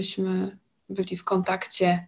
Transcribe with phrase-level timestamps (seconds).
[0.00, 0.56] żebyśmy
[0.88, 2.06] byli w kontakcie,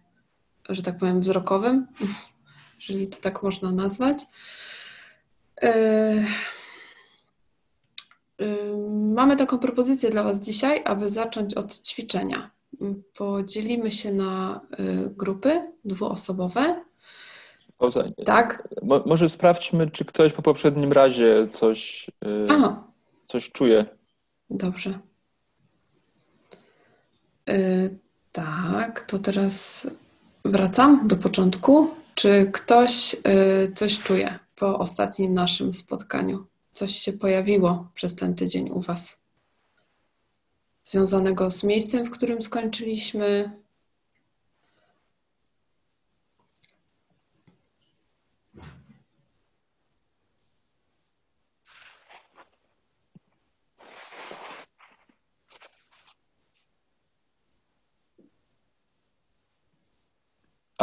[0.69, 1.87] że tak powiem, wzrokowym,
[2.79, 4.23] jeżeli to tak można nazwać.
[5.61, 6.25] E,
[9.13, 12.51] mamy taką propozycję dla Was dzisiaj, aby zacząć od ćwiczenia.
[13.13, 14.61] Podzielimy się na
[15.09, 16.83] grupy dwuosobowe.
[18.25, 18.67] Tak.
[18.83, 22.09] Mo może sprawdźmy, czy ktoś po poprzednim razie coś,
[22.49, 22.87] Aha.
[23.27, 23.85] coś czuje.
[24.49, 24.99] Dobrze.
[27.47, 27.97] Yy,
[28.31, 29.87] tak, to teraz
[30.45, 31.89] wracam do początku.
[32.15, 36.45] Czy ktoś yy, coś czuje po ostatnim naszym spotkaniu?
[36.73, 39.23] Coś się pojawiło przez ten tydzień u Was?
[40.83, 43.51] Związanego z miejscem, w którym skończyliśmy,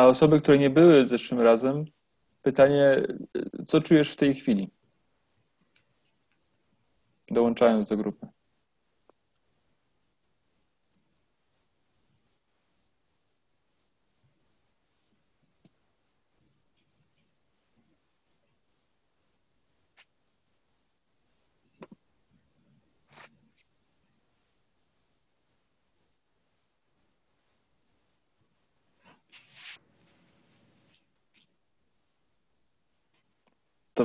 [0.00, 1.84] A osoby, które nie były zeszłym razem,
[2.42, 3.02] pytanie,
[3.66, 4.70] co czujesz w tej chwili?
[7.30, 8.26] Dołączając do grupy.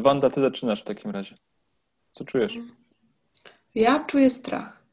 [0.06, 1.38] Wanda, ty zaczynasz w takim razie.
[2.12, 2.58] Co czujesz?
[3.76, 4.84] Ja czuję strach.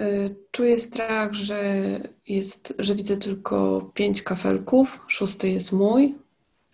[0.00, 1.60] Y, czuję strach, że
[2.28, 6.14] jest, że widzę tylko pięć kafelków, szósty jest mój.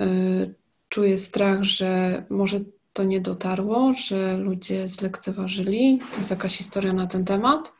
[0.00, 0.54] Y,
[0.88, 2.60] czuję strach, że może
[2.92, 5.98] to nie dotarło, że ludzie zlekceważyli.
[6.12, 7.72] To jest jakaś historia na ten temat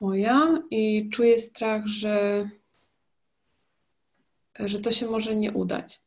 [0.00, 2.48] moja i czuję strach, że,
[4.58, 6.02] że to się może nie udać.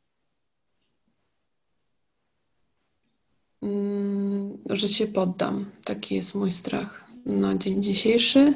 [4.69, 5.71] Że się poddam.
[5.83, 8.53] Taki jest mój strach na dzień dzisiejszy.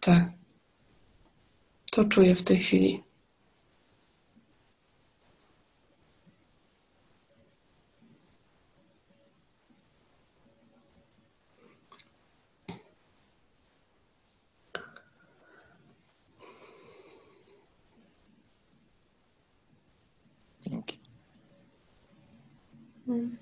[0.00, 0.30] Tak.
[1.92, 3.02] To czuję w tej chwili.
[23.10, 23.38] Hmm.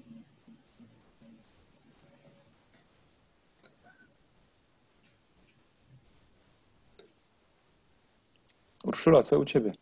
[8.88, 9.72] Urszula, co u ciebie?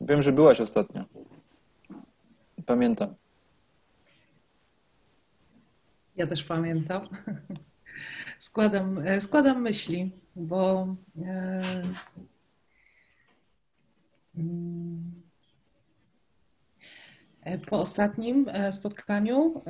[0.00, 1.04] Wiem, że byłaś ostatnio.
[2.66, 3.14] Pamiętam.
[6.16, 7.08] Ja też pamiętam.
[8.40, 10.86] Składam, e, składam myśli, bo
[11.26, 11.62] e,
[14.36, 15.22] mm,
[17.42, 19.62] E, po ostatnim spotkaniu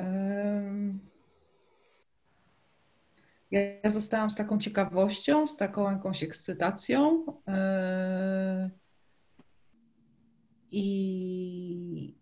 [3.51, 8.69] ja zostałam z taką ciekawością, z taką jakąś ekscytacją e,
[10.71, 12.15] i,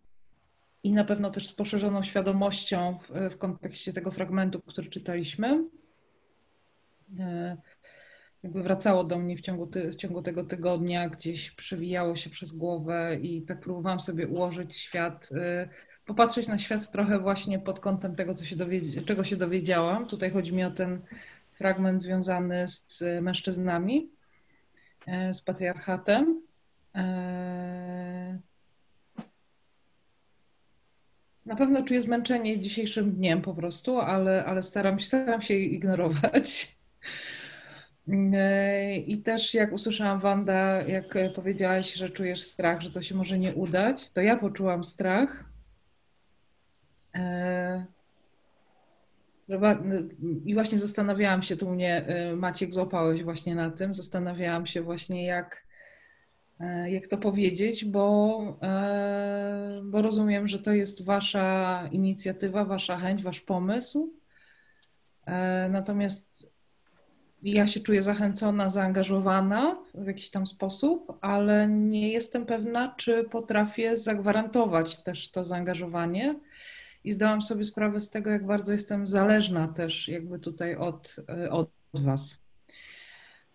[0.83, 2.99] i na pewno też z poszerzoną świadomością
[3.31, 5.63] w, kontekście tego fragmentu, który czytaliśmy.
[8.43, 12.51] Jakby wracało do mnie w ciągu, ty, w ciągu tego tygodnia, gdzieś przewijało się przez
[12.51, 15.69] głowę i tak próbowałam sobie ułożyć świat, y,
[16.07, 18.55] popatrzeć na świat trochę właśnie pod kątem tego, co się
[19.05, 20.07] czego się dowiedziałam.
[20.07, 21.01] Tutaj chodzi mi o ten
[21.53, 24.09] fragment związany z mężczyznami,
[25.07, 26.41] y, z patriarchatem.
[26.95, 26.99] Y,
[31.45, 36.77] na pewno czuję zmęczenie dzisiejszym dniem po prostu, ale, ale staram, staram się ignorować.
[39.07, 43.55] I też jak usłyszałam Wanda, jak powiedziałaś, że czujesz strach, że to się może nie
[43.55, 45.46] udać, to ja poczułam strach.
[47.17, 47.85] E,
[50.45, 55.25] I właśnie zastanawiałam się, tu mnie e, Maciek złapałeś właśnie na tym, zastanawiałam się właśnie
[55.25, 55.65] jak,
[56.59, 58.59] e, jak to powiedzieć, bo,
[59.83, 64.13] bo rozumiem, że to jest wasza inicjatywa, wasza chęć, wasz pomysł.
[65.69, 66.47] Natomiast
[67.43, 73.97] ja się czuję zachęcona, zaangażowana w jakiś tam sposób, ale nie jestem pewna, czy potrafię
[73.97, 76.35] zagwarantować też to zaangażowanie.
[77.07, 81.15] I zdałam sobie sprawę z tego, jak bardzo jestem zależna też jakby tutaj od,
[81.49, 82.43] od Was.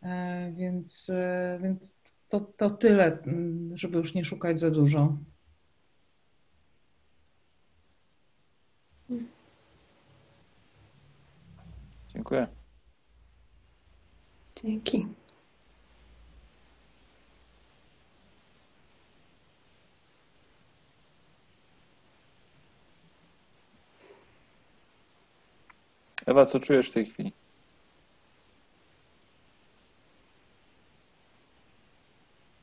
[0.02, 1.94] E, więc, e, więc
[2.28, 3.18] to, to tyle,
[3.74, 5.16] żeby już nie szukać za dużo.
[12.14, 12.46] Dziękuję.
[14.62, 15.06] Dzięki.
[26.26, 27.32] Ewa, co czujesz w tej chwili?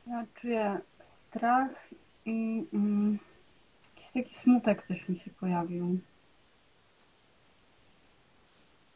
[0.06, 1.88] Ja czuję strach
[2.24, 3.18] i mm,
[3.96, 5.98] jakiś taki smutek też mi się pojawił.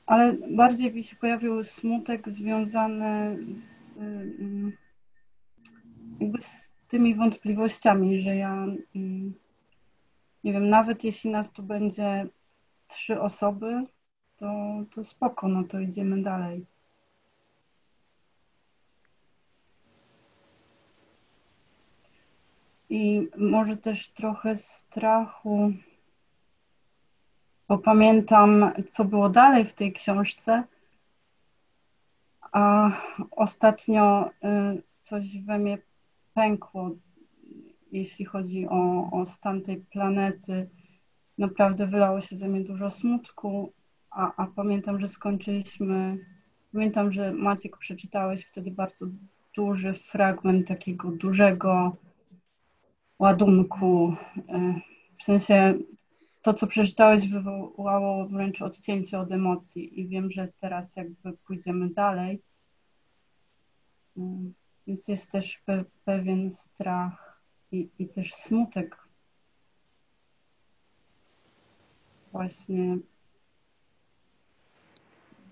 [0.06, 4.72] Ale bardziej mi się pojawił smutek związany z, mm,
[6.20, 9.34] jakby z tymi wątpliwościami, że ja mm,
[10.44, 12.26] nie wiem, nawet jeśli nas tu będzie
[12.88, 13.86] trzy osoby,
[14.44, 16.66] to, to spoko, no to idziemy dalej.
[22.90, 25.72] I może też trochę strachu,
[27.68, 30.64] bo pamiętam, co było dalej w tej książce,
[32.52, 32.90] a
[33.30, 35.78] ostatnio y, coś we mnie
[36.34, 36.90] pękło,
[37.92, 40.68] jeśli chodzi o, o stan tej planety.
[41.38, 43.72] Naprawdę wylało się ze mnie dużo smutku
[44.14, 46.18] a, a pamiętam, że skończyliśmy,
[46.72, 49.06] pamiętam, że Maciek przeczytałeś wtedy bardzo
[49.56, 51.96] duży fragment takiego dużego
[53.18, 54.16] ładunku.
[54.48, 54.80] E,
[55.18, 55.74] w sensie
[56.42, 62.42] to, co przeczytałeś, wywołało wręcz odcięcie od emocji i wiem, że teraz jakby pójdziemy dalej.
[64.16, 64.20] E,
[64.86, 67.40] więc jest też pe pewien strach
[67.72, 69.08] i, i też smutek.
[72.32, 72.98] Właśnie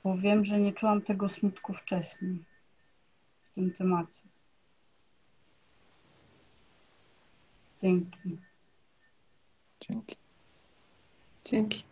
[0.05, 2.45] bo wiem, że nie czułam tego smutku wcześniej
[3.43, 4.23] w tym temacie.
[7.83, 8.39] Dzięki.
[9.81, 10.17] Dzięki.
[11.45, 11.85] Dzięki.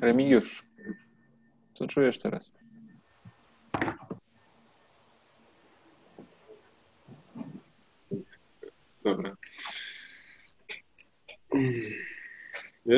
[0.00, 0.64] Remigiusz,
[1.74, 2.52] co czujesz teraz?
[9.04, 9.30] Dobra.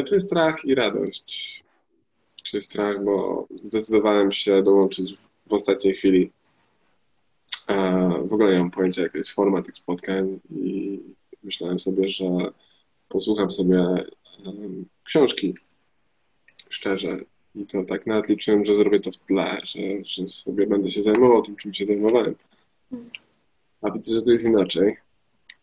[0.06, 1.64] Czuję strach i radość.
[2.42, 6.32] Czuję strach, bo zdecydowałem się dołączyć w, w ostatniej chwili.
[7.66, 11.00] A w ogóle nie mam pojęcia, jaka jest forma tych spotkań i
[11.42, 12.24] myślałem sobie, że
[13.08, 13.84] posłucham sobie
[14.44, 15.54] um, książki
[16.68, 17.18] szczerze.
[17.54, 21.02] I to tak nawet liczyłem, że zrobię to w tle, że, że sobie będę się
[21.02, 22.34] zajmował tym, czym się zajmowałem.
[23.82, 24.96] A widzę, że to jest inaczej.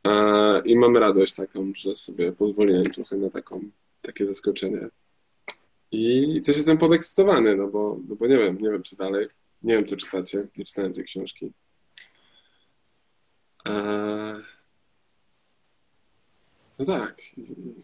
[0.07, 3.61] E, I mam radość taką, że sobie pozwoliłem trochę na taką,
[4.01, 4.87] takie zaskoczenie.
[5.91, 9.27] I też jestem podekscytowany, no bo, no bo nie wiem, nie wiem, czy dalej.
[9.63, 11.53] Nie wiem, czy czytacie, nie czytałem tej książki.
[13.65, 14.43] Eee,
[16.79, 17.21] no tak.
[17.37, 17.83] I,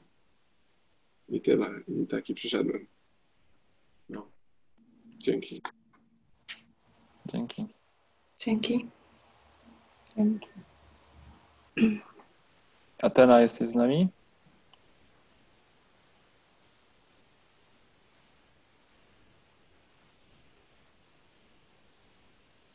[1.30, 1.70] I tyle.
[1.88, 2.88] I taki przyszedłem.
[4.10, 4.32] No.
[5.18, 5.62] Dzięki.
[7.26, 7.68] Dzięki.
[8.38, 8.90] Dzięki.
[10.18, 10.48] Dzięki.
[13.02, 14.08] Atena, jesteś z nami?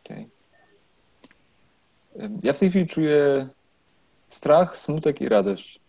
[0.04, 0.28] Okay.
[2.42, 3.48] Ja w tej chwili czuję
[4.28, 5.80] strach, smutek i radość.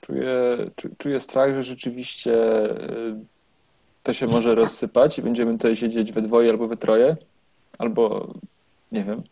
[0.00, 0.58] Czuję,
[0.98, 2.32] czuję strach, że rzeczywiście
[4.02, 7.16] to się może rozsypać i będziemy tutaj siedzieć we dwoje albo we troje,
[7.78, 8.34] albo
[8.92, 9.22] nie wiem,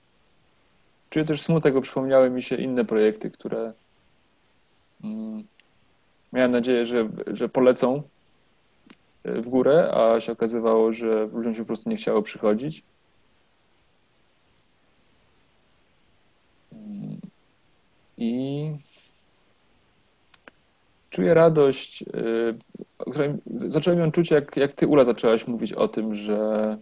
[1.10, 3.72] Czuję też smutek, bo przypomniały mi się inne projekty, które
[5.04, 5.44] mm,
[6.32, 8.02] miałem nadzieję, że, że polecą
[9.24, 12.82] e, w górę, a się okazywało, że ludziom się po prostu nie chciało przychodzić.
[18.18, 18.72] I
[21.10, 26.78] czuję radość, e, zacząłem ją czuć, jak, jak ty, Ula, zaczęłaś mówić o tym, że,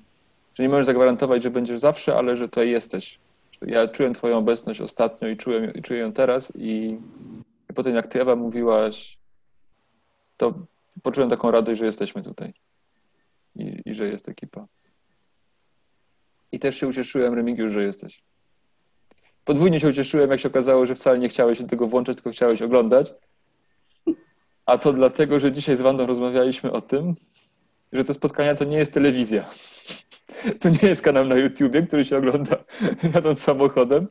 [0.55, 3.19] że nie możesz zagwarantować, że będziesz zawsze, ale że tutaj jesteś
[3.67, 6.99] ja czułem Twoją obecność ostatnio i czułem, i czuję ją teraz i,
[7.71, 9.19] i potem jak Ty Ewa mówiłaś,
[10.37, 10.55] to
[11.03, 12.53] poczułem taką radość, że jesteśmy tutaj
[13.57, 14.67] i, i że jest ekipa.
[16.53, 18.23] I też się ucieszyłem, Remigiusz, że jesteś.
[19.45, 22.63] Podwójnie się ucieszyłem, jak się okazało, że wcale nie chciałeś do tego włączyć, tylko chciałeś
[22.63, 23.15] oglądać.
[24.67, 27.15] A to dlatego, że dzisiaj z Wandą rozmawialiśmy o tym,
[27.93, 29.51] że te spotkania to nie jest telewizja.
[30.61, 32.57] To nie jest kanał na YouTubie, który się ogląda
[33.15, 34.09] jadąc samochodem,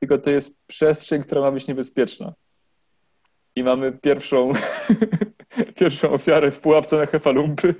[0.00, 2.34] tylko to jest przestrzeń, która ma być niebezpieczna.
[3.56, 4.52] I mamy pierwszą,
[5.80, 7.74] pierwszą ofiarę w pułapce na hefalumpy,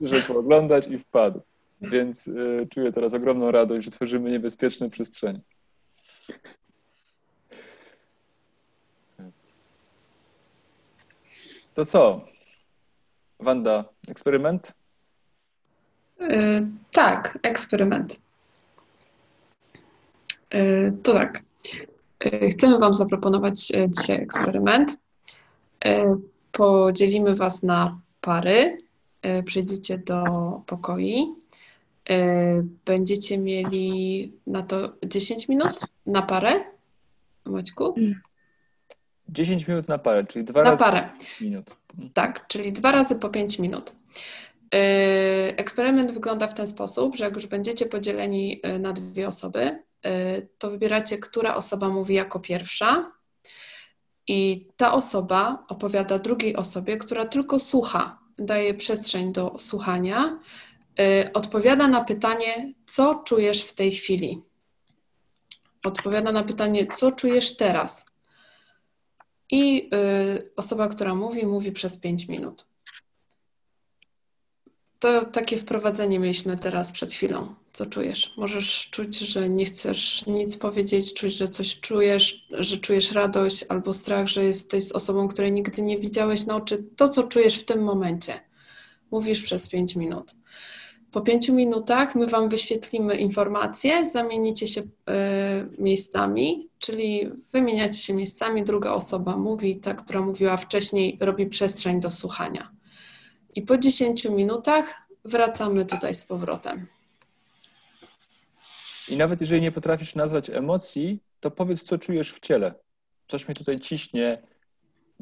[0.00, 1.40] żeby pooglądać i wpadł.
[1.80, 5.40] Więc y, czuję teraz ogromną radość, że tworzymy niebezpieczne przestrzenie.
[11.74, 12.28] To co?
[13.40, 14.72] Wanda, eksperyment?
[16.20, 18.18] Yy, tak, eksperyment.
[20.52, 21.42] Yy, to tak.
[22.24, 24.98] Yy, chcemy Wam zaproponować yy, dzisiaj eksperyment.
[25.84, 26.16] Yy,
[26.52, 28.78] podzielimy Was na pary.
[29.22, 30.24] Yy, Przyjdziecie do
[30.66, 31.34] pokoi.
[32.84, 36.64] Będziecie mieli na to 10 minut na parę.
[37.44, 37.94] Maćku?
[39.28, 41.08] 10 minut na parę, czyli dwa Na razy parę.
[41.40, 41.76] minut.
[42.14, 43.92] Tak, czyli dwa razy po 5 minut.
[44.74, 44.80] Yy,
[45.56, 50.10] Eksperyment wygląda w ten sposób, że jak już będziecie podzieleni yy, na dwie osoby, yy,
[50.58, 53.12] to wybieracie, która osoba mówi jako pierwsza,
[54.28, 60.38] i ta osoba opowiada drugiej osobie, która tylko słucha, daje przestrzeń do słuchania,
[61.34, 64.42] odpowiada na pytanie, co czujesz w tej chwili.
[65.84, 68.06] Odpowiada na pytanie, co czujesz teraz.
[69.50, 72.66] I y, osoba, która mówi, mówi przez 5 minut.
[74.98, 77.54] To takie wprowadzenie mieliśmy teraz przed chwilą.
[77.72, 78.34] Co czujesz?
[78.36, 83.92] Możesz czuć, że nie chcesz nic powiedzieć, czuć, że coś czujesz, że czujesz radość albo
[83.92, 86.84] strach, że jesteś z osobą, której nigdy nie widziałeś na oczy.
[86.96, 88.40] To, co czujesz w tym momencie.
[89.10, 90.34] Mówisz przez 5 minut.
[91.18, 94.86] Po pięciu minutach my Wam wyświetlimy informacje, zamienicie się y,
[95.78, 102.10] miejscami, czyli wymieniacie się miejscami, druga osoba mówi, ta, która mówiła wcześniej, robi przestrzeń do
[102.10, 102.70] słuchania.
[103.54, 104.94] I po 10 minutach
[105.24, 106.86] wracamy tutaj z powrotem.
[109.08, 112.74] I nawet jeżeli nie potrafisz nazwać emocji, to powiedz, co czujesz w ciele.
[113.28, 114.42] Coś mnie tutaj ciśnie,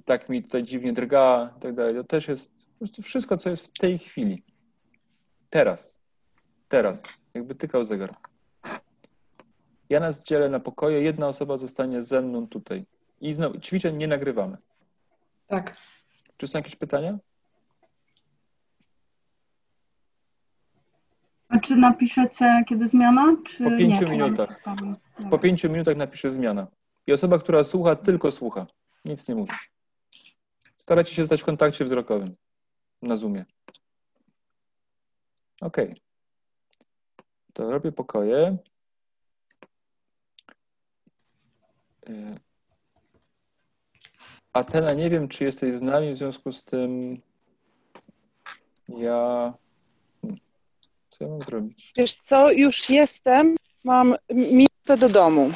[0.05, 1.95] tak mi tutaj dziwnie drga, i tak dalej.
[1.95, 4.43] To też jest po prostu wszystko, co jest w tej chwili.
[5.51, 6.01] Teraz.
[6.69, 7.03] Teraz.
[7.35, 8.15] Jakby tykał zegar.
[9.89, 12.85] Ja nas dzielę na pokoje, jedna osoba zostanie ze mną tutaj.
[13.21, 14.57] I znowu, ćwiczeń nie nagrywamy.
[15.47, 15.77] Tak.
[16.37, 17.19] Czy są jakieś pytania?
[21.49, 23.37] A czy napiszecie kiedy zmiana?
[23.47, 24.63] Czy Po pięciu nie, minutach.
[25.31, 26.67] Po pięciu minutach napiszę zmiana.
[27.07, 28.67] I osoba, która słucha, tylko słucha.
[29.05, 29.53] Nic nie mówi.
[30.77, 32.37] Starajcie się stać w kontakcie wzrokowym
[33.03, 33.45] na Zoomie.
[35.61, 35.77] OK.
[37.53, 38.57] To robię pokoje.
[42.09, 42.41] Y,
[44.53, 47.21] Atena, nie wiem, czy jesteś z nami, w związku z tym
[48.89, 49.53] ja...
[50.23, 50.39] Hmm.
[51.11, 51.93] Co ja mam zrobić?
[51.97, 55.51] Wiesz co, już jestem, mam minutę do domu.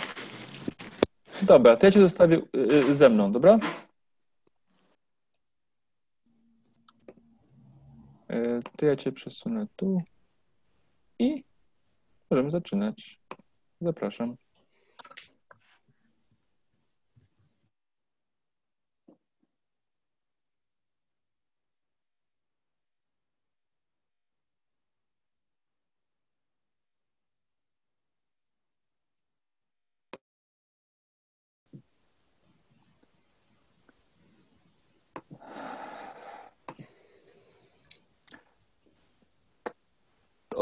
[1.42, 3.58] Dobra, to ja cię zostawię y, y, ze mną, dobra?
[8.76, 9.98] To ja cię przesunę tu
[11.18, 11.44] i
[12.30, 13.20] możemy zaczynać.
[13.80, 14.36] Zapraszam.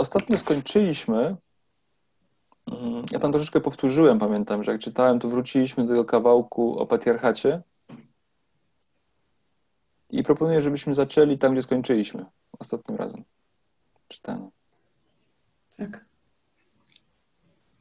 [0.09, 1.37] Ostatnio skończyliśmy.
[2.67, 6.87] mm, Ja tam troszeczkę powtórzyłem, pamiętam, że jak czytałem, to wróciliśmy do tego kawałku o
[6.87, 7.63] patriarchacie.
[10.11, 12.27] I proponuję, żebyśmy zaczęli tam, gdzie skończyliśmy
[12.59, 13.25] ostatnim razem.
[14.09, 14.51] Czytanie.
[15.77, 16.05] Tak.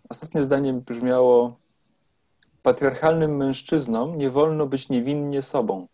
[0.10, 1.57] Ostatnie zdanie brzmiało:
[2.63, 5.88] Patriarchalnym mężczyznom nie wolno być niewinnie sobą.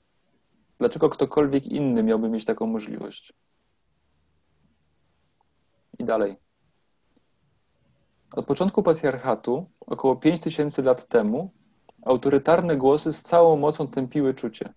[0.80, 3.34] Dlaczego ktokolwiek inny miałby mieć taką możliwość?
[6.04, 6.36] I dalej.
[8.32, 11.52] Od początku patriarchatu, około 5000 lat temu,
[12.02, 14.74] autorytarne głosy z całą mocą tępiły czucie.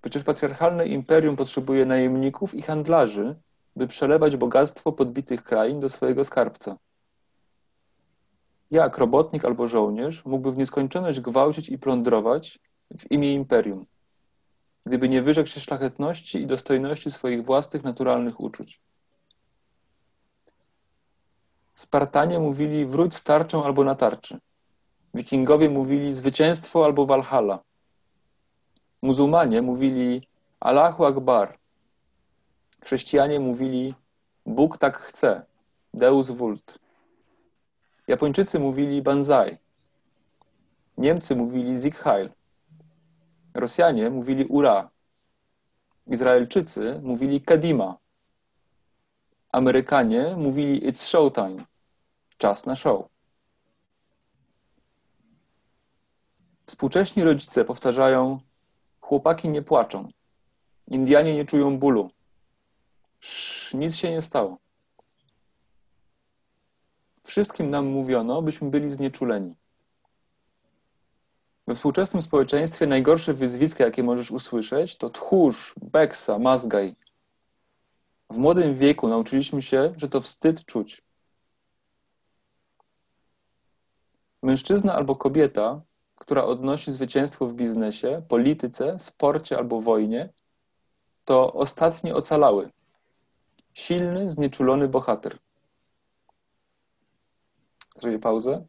[0.00, 3.36] Przecież patriarchalne imperium potrzebuje najemników i handlarzy,
[3.76, 6.76] by przelewać bogactwo podbitych krain do swojego skarbca.
[8.70, 12.58] Jak robotnik albo żołnierz mógłby w nieskończoność gwałcić i plądrować
[12.98, 13.86] w imię imperium,
[14.86, 18.87] gdyby nie wyrzekł się szlachetności i dostojności swoich własnych naturalnych uczuć?
[21.78, 24.38] Spartanie mówili wróć z tarczą albo na tarczy.
[25.14, 27.58] Wikingowie mówili zwycięstwo albo Walhalla.
[29.02, 30.28] Muzułmanie mówili
[30.60, 31.58] Allahu Akbar.
[32.80, 33.94] Chrześcijanie mówili
[34.46, 35.42] Bóg tak chce,
[35.94, 36.78] Deus vult.
[38.08, 39.56] Japończycy mówili Banzai.
[40.96, 42.30] Niemcy mówili Sieg Heil.
[43.54, 44.90] Rosjanie mówili Ura.
[46.06, 47.96] Izraelczycy mówili Kadima.
[49.52, 51.64] Amerykanie mówili It's showtime.
[52.38, 53.08] Czas na show.
[56.66, 58.40] Współcześni rodzice powtarzają:
[59.00, 60.08] Chłopaki nie płaczą,
[60.90, 62.10] Indianie nie czują bólu.
[63.22, 64.58] Sz, nic się nie stało.
[67.24, 69.54] Wszystkim nam mówiono, byśmy byli znieczuleni.
[71.66, 76.96] We współczesnym społeczeństwie najgorsze wyzwiska, jakie możesz usłyszeć, to tchórz, beksa, mazgaj.
[78.30, 81.02] W młodym wieku nauczyliśmy się, że to wstyd czuć.
[84.42, 85.82] Mężczyzna albo kobieta,
[86.14, 90.32] która odnosi zwycięstwo w biznesie, polityce, sporcie albo wojnie,
[91.24, 92.70] to ostatni ocalały.
[93.74, 95.38] Silny, znieczulony bohater.
[97.96, 98.66] Zrobię pauzę.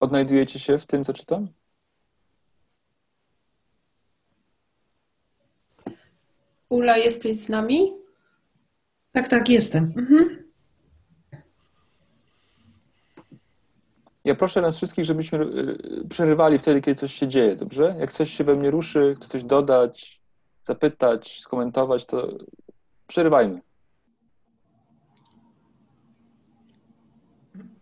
[0.00, 1.48] Odnajdujecie się w tym, co czytam?
[6.68, 7.92] Ula, jesteś z nami?
[9.12, 9.92] Tak, tak, jestem.
[9.96, 10.48] Mhm.
[14.24, 17.96] Ja proszę nas wszystkich, żebyśmy y, przerywali wtedy, kiedy coś się dzieje, dobrze?
[17.98, 20.22] Jak coś się we mnie ruszy, chce coś dodać,
[20.64, 22.38] zapytać, skomentować, to
[23.06, 23.60] przerywajmy.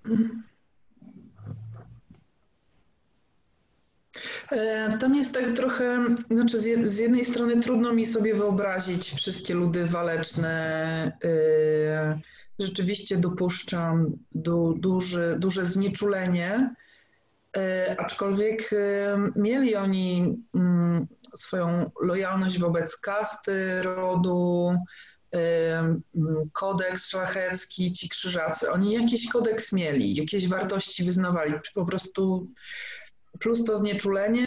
[0.07, 0.46] E,
[5.01, 9.13] To mi jest tak trochę, znaczy z jed- z jednej strony trudno mi sobie wyobrazić
[9.13, 11.13] wszystkie ludy waleczne.
[11.25, 12.21] e,
[12.59, 16.75] Rzeczywiście dopuszczam du, duży, duże znieczulenie,
[17.57, 21.07] e, aczkolwiek e, mieli oni mm,
[21.37, 24.75] swoją lojalność wobec kasty, rodu,
[25.35, 25.39] e,
[25.79, 26.03] mm,
[26.53, 28.71] kodeks szlachecki, ci krzyżacy.
[28.71, 31.53] Oni jakiś kodeks mieli, jakieś wartości wyznawali.
[31.75, 32.47] Po prostu
[33.41, 34.47] plus to znieczulenie.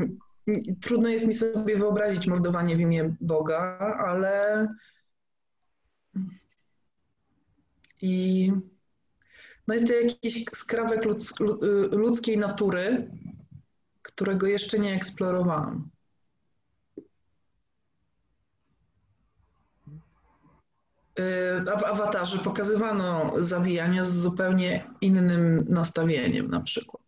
[0.82, 4.68] Trudno jest mi sobie wyobrazić mordowanie w imię Boga, ale
[8.02, 8.52] i
[9.68, 11.34] no jest to jakiś skrawek ludz,
[11.90, 13.10] ludzkiej natury,
[14.02, 15.90] którego jeszcze nie eksplorowałam.
[21.18, 27.01] Y, w awatarze pokazywano zabijania z zupełnie innym nastawieniem, na przykład.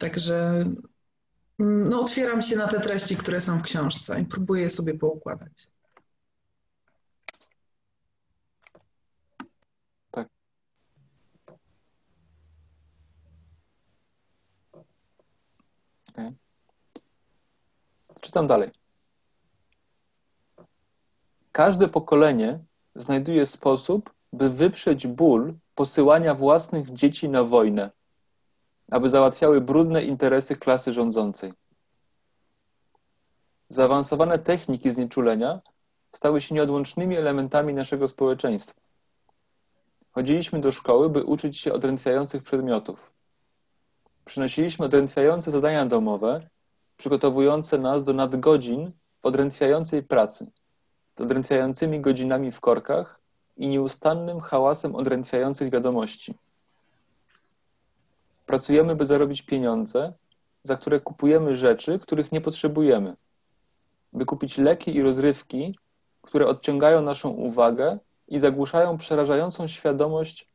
[0.00, 0.64] Także
[1.58, 5.66] mm, no, otwieram się na te treści, które są w książce i próbuję sobie poukładać.
[16.12, 16.34] Okay.
[18.20, 18.70] Czytam dalej.
[21.52, 27.90] Każde pokolenie znajduje sposób, by wyprzeć ból posyłania własnych dzieci na wojnę,
[28.90, 31.52] aby załatwiały brudne interesy klasy rządzącej.
[33.68, 35.60] Zaawansowane techniki znieczulenia
[36.12, 38.80] stały się nieodłącznymi elementami naszego społeczeństwa.
[40.12, 43.12] Chodziliśmy do szkoły, by uczyć się odrętwiających przedmiotów.
[44.24, 46.48] Przynosiliśmy odrętwiające zadania domowe,
[46.96, 50.46] przygotowujące nas do nadgodzin w odrętwiającej pracy,
[51.16, 53.20] z odrętwiającymi godzinami w korkach
[53.56, 56.34] i nieustannym hałasem odrętwiających wiadomości.
[58.50, 60.12] Pracujemy, by zarobić pieniądze,
[60.62, 63.16] za które kupujemy rzeczy, których nie potrzebujemy,
[64.12, 65.78] by kupić leki i rozrywki,
[66.22, 70.48] które odciągają naszą uwagę i zagłuszają przerażającą świadomość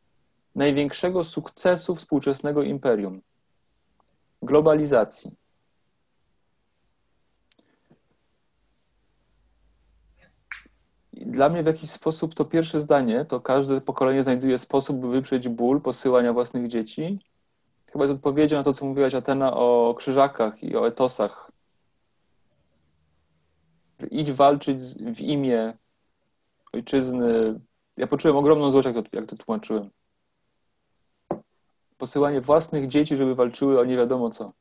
[0.56, 3.22] największego sukcesu współczesnego imperium
[4.42, 5.32] globalizacji.
[11.14, 15.50] Dla mnie w jakiś sposób to pierwsze zdanie, to każde pokolenie znajduje sposób, by wyprzeć
[15.50, 17.20] ból posyłania własnych dzieci.
[17.96, 21.52] Chyba jest odpowiedzią na to, co mówiłaś Atena o krzyżakach i o etosach.
[24.12, 24.82] Idź walczyć
[25.16, 25.74] w imię
[26.74, 27.60] ojczyzny.
[27.98, 29.90] Ja poczułem ogromną złość, jak to, jak to tłumaczyłem.
[31.98, 34.52] Posyłanie własnych dzieci, żeby walczyły o nie wiadomo co.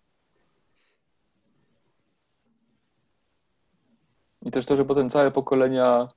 [4.46, 6.08] I też to, że potem całe pokolenia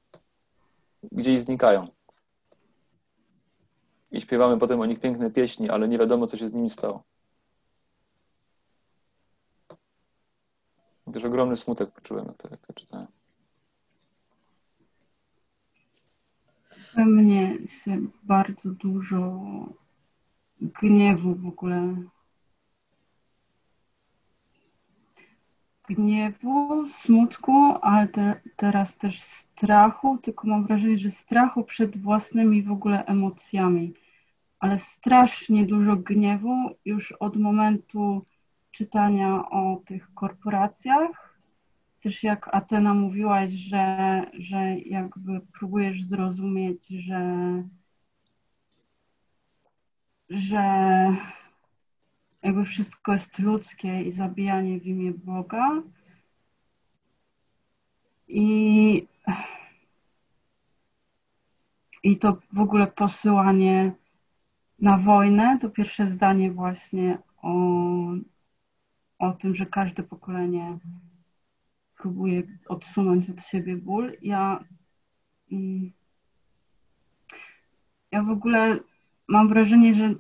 [1.12, 1.96] gdzieś znikają.
[4.17, 7.03] I śpiewamy potem o nich piękne pieśni, ale nie wiadomo, co się z nimi stało.
[11.13, 13.08] Też ogromny smutek poczułem, jak to, jak to czytałem.
[16.95, 19.45] We mnie się bardzo dużo
[20.62, 21.95] gniewu w ogóle.
[25.89, 32.71] Gniewu, smutku, ale te, teraz też strachu, tylko mam wrażenie, że strachu przed własnymi w
[32.71, 33.93] ogóle emocjami.
[34.67, 38.25] Ale strasznie dużo gniewu już od momentu
[38.71, 41.39] czytania o tych korporacjach.
[42.03, 47.63] Też jak Atena mówiłaś, że, że jakby próbujesz zrozumieć, że
[50.30, 50.63] że
[52.43, 55.82] jakby wszystko jest ludzkie i zabijanie w imię Boga.
[58.27, 59.08] I,
[62.03, 63.91] i to w ogóle posyłanie
[64.79, 67.53] na wojnę, to pierwsze zdanie właśnie o,
[69.19, 70.77] o tym, że każde pokolenie
[71.97, 74.17] próbuje odsunąć od siebie ból.
[74.21, 74.63] Ja,
[75.51, 75.91] mm,
[78.11, 78.79] ja w ogóle
[79.27, 80.15] mam wrażenie, że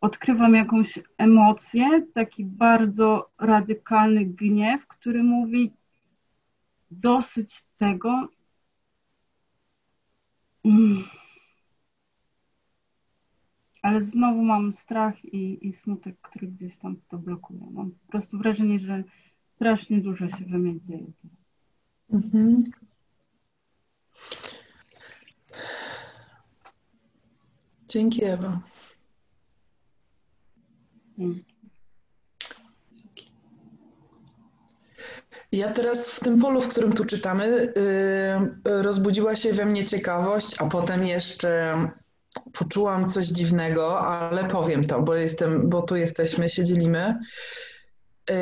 [0.00, 5.72] odkrywam jakąś emocję, taki bardzo radykalny gniew, który mówi
[6.90, 8.28] dosyć tego.
[10.64, 11.04] Mm.
[13.86, 17.60] Ale znowu mam strach i, i smutek, który gdzieś tam to blokuje.
[17.70, 19.04] Mam po prostu wrażenie, że
[19.54, 21.12] strasznie dużo się we mnie dzieje.
[22.12, 22.64] Mhm.
[27.88, 28.60] Dzięki Ewa.
[35.52, 37.72] Ja teraz w tym polu, w którym tu czytamy,
[38.64, 41.76] yy, rozbudziła się we mnie ciekawość, a potem jeszcze
[42.58, 47.18] poczułam coś dziwnego, ale powiem to, bo jestem, bo tu jesteśmy, się dzielimy.
[48.28, 48.36] Yy,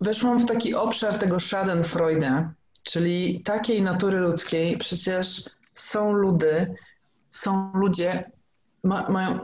[0.00, 2.50] weszłam w taki obszar tego Schadenfreude,
[2.82, 4.78] czyli takiej natury ludzkiej.
[4.78, 6.74] Przecież są ludy,
[7.30, 8.30] są ludzie,
[8.84, 9.38] ma, mają,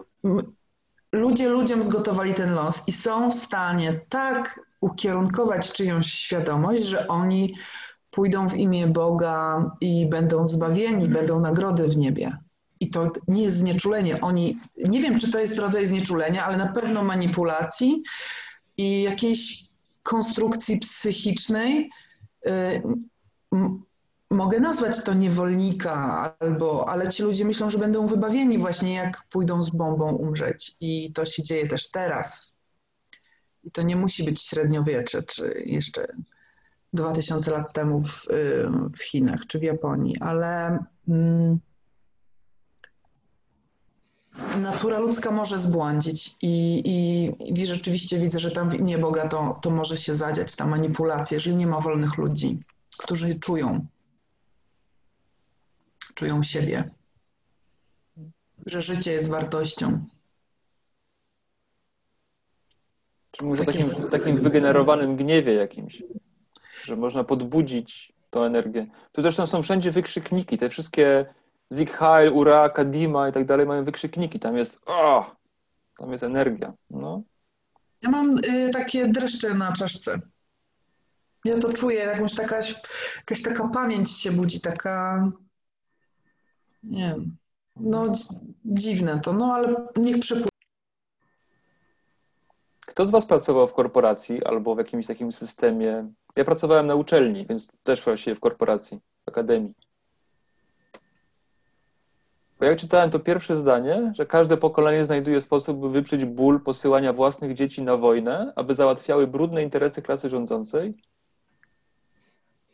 [1.12, 7.54] ludzie ludziom zgotowali ten los i są w stanie tak ukierunkować czyjąś świadomość, że oni
[8.10, 12.36] pójdą w imię Boga i będą zbawieni, będą nagrody w niebie.
[12.82, 14.20] I to nie jest znieczulenie.
[14.20, 18.02] Oni, nie wiem, czy to jest rodzaj znieczulenia, ale na pewno manipulacji
[18.76, 19.64] i jakiejś
[20.02, 21.90] konstrukcji psychicznej.
[22.46, 22.82] Y,
[24.30, 25.94] mogę nazwać to niewolnika,
[26.40, 30.76] albo, ale ci ludzie myślą, że będą wybawieni właśnie jak pójdą z bombą umrzeć.
[30.80, 32.54] I to się dzieje też teraz.
[33.64, 36.06] I to nie musi być średniowiecze, czy jeszcze
[36.92, 38.26] 2000 lat temu w,
[38.96, 41.58] w Chinach, czy w Japonii, ale mm,
[44.60, 49.58] natura ludzka może zbłądzić i, i, i rzeczywiście widzę, że tam w imię Boga to,
[49.62, 52.58] to może się zadziać, ta manipulacja, jeżeli nie ma wolnych ludzi,
[52.98, 53.86] którzy czują
[56.14, 56.90] czują siebie,
[58.66, 60.04] że życie jest wartością.
[63.30, 66.02] Czy mówisz o takim, takim wygenerowanym gniewie jakimś,
[66.84, 68.86] że można podbudzić tą energię.
[69.12, 71.26] Tu zresztą są wszędzie wykrzykniki, te wszystkie
[71.72, 74.40] Zig Heil, Ura, Kadima i tak dalej mają wykrzykniki.
[74.40, 75.36] Tam jest o,
[75.98, 76.72] tam jest energia.
[76.90, 77.22] No.
[78.02, 80.20] Ja mam y, takie dreszcze na czaszce.
[81.44, 82.60] Ja to czuję, jakąś taka,
[83.16, 85.28] jakaś taka pamięć się budzi, taka
[86.82, 87.36] nie wiem.
[87.76, 88.12] No
[88.64, 90.48] dziwne to, no ale niech przepłynie.
[92.86, 96.12] Kto z Was pracował w korporacji albo w jakimś takim systemie?
[96.36, 99.74] Ja pracowałem na uczelni, więc też właściwie w korporacji, w akademii.
[102.62, 107.12] Bo jak czytałem to pierwsze zdanie, że każde pokolenie znajduje sposób, by wyprzeć ból posyłania
[107.12, 110.94] własnych dzieci na wojnę, aby załatwiały brudne interesy klasy rządzącej,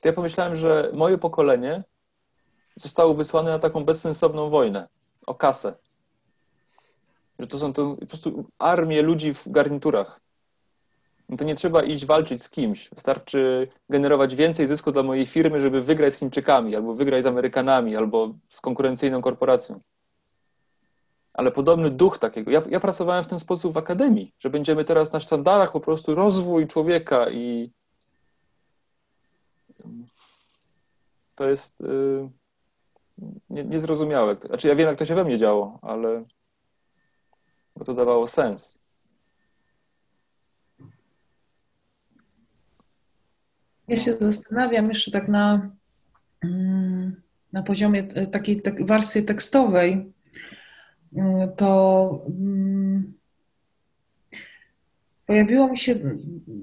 [0.00, 1.84] to ja pomyślałem, że moje pokolenie
[2.76, 4.88] zostały wysłane na taką bezsensowną wojnę
[5.26, 5.74] o kasę.
[7.38, 10.20] Że to są to po prostu armie ludzi w garniturach.
[11.28, 12.90] No to nie trzeba iść walczyć z kimś.
[12.90, 17.96] Wystarczy generować więcej zysku dla mojej firmy, żeby wygrać z Chińczykami, albo wygrać z Amerykanami,
[17.96, 19.80] albo z konkurencyjną korporacją.
[21.32, 22.50] Ale podobny duch takiego.
[22.50, 26.14] Ja, ja pracowałem w ten sposób w akademii, że będziemy teraz na sztandarach po prostu
[26.14, 27.70] rozwój człowieka i
[31.34, 31.80] to jest.
[31.80, 32.28] Yy
[33.50, 34.36] nie, niezrozumiałe.
[34.36, 36.24] Znaczy ja wiem, jak to się we mnie działo, ale
[37.76, 38.77] bo to dawało sens.
[43.88, 45.70] Ja się zastanawiam jeszcze tak na,
[46.44, 47.22] mm,
[47.52, 48.76] na poziomie takiej tak,
[49.26, 50.12] tekstowej,
[51.16, 53.18] mm, to mm,
[55.26, 55.94] pojawiło mi się,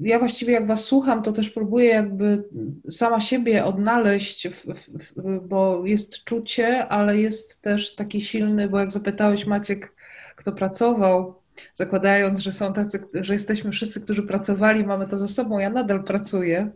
[0.01, 2.43] ja właściwie jak Was słucham, to też próbuję jakby
[2.89, 8.91] sama siebie odnaleźć, w, w, bo jest czucie, ale jest też taki silny, bo jak
[8.91, 9.93] zapytałeś Maciek,
[10.35, 11.35] kto pracował,
[11.75, 16.03] zakładając, że są tacy, że jesteśmy wszyscy, którzy pracowali, mamy to za sobą, ja nadal
[16.03, 16.71] pracuję.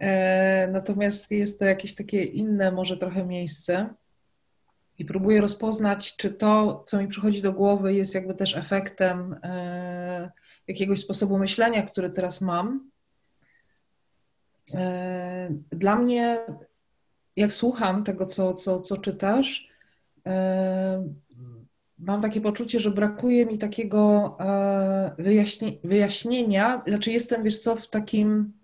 [0.00, 3.94] E, natomiast jest to jakieś takie inne, może trochę miejsce.
[4.98, 10.30] I próbuję rozpoznać, czy to, co mi przychodzi do głowy, jest jakby też efektem e,
[10.66, 12.90] jakiegoś sposobu myślenia, który teraz mam.
[14.74, 16.38] E, dla mnie,
[17.36, 19.70] jak słucham tego, co, co, co czytasz,
[21.98, 24.36] mam takie poczucie, że brakuje mi takiego
[25.18, 26.82] wyjaśni wyjaśnienia.
[26.86, 28.59] Znaczy, jestem, wiesz co, w takim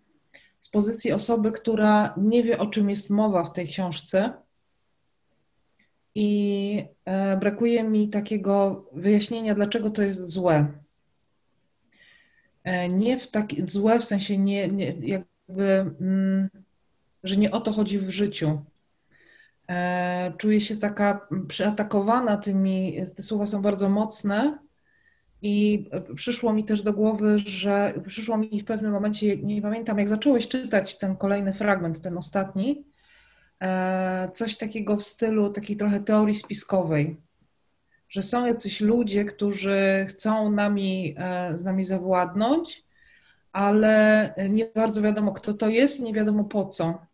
[0.66, 4.33] z pozycji osoby, która nie wie, o czym jest mowa w tej książce.
[6.14, 10.66] I e, brakuje mi takiego wyjaśnienia, dlaczego to jest złe.
[12.64, 16.48] E, nie w taki złe w sensie nie, nie jakby, mm,
[17.24, 18.62] że nie o to chodzi w życiu.
[19.68, 24.59] E, czuję się taka przeatakowana tymi, te słowa są bardzo mocne
[25.42, 30.09] i przyszło mi też do głowy, że przyszło mi w pewnym momencie, nie pamiętam, jak
[30.09, 32.85] zacząłeś czytać ten kolejny fragment, ten ostatni,
[33.62, 37.16] e, coś takiego w stylu takiej trochę teorii spiskowej,
[38.09, 42.85] że są jacyś ludzie, którzy chcą nami, e, z nami zawładnąć,
[43.53, 47.07] ale nie bardzo wiadomo, kto to jest nie wiadomo po co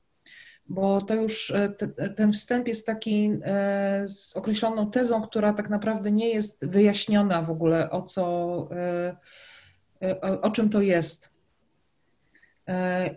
[0.68, 5.70] bo to już e, te, ten wstęp jest taki e, z określoną tezą, która tak
[5.70, 9.16] naprawdę nie jest wyjaśniona w ogóle o co, e,
[10.20, 11.33] o, o czym to jest.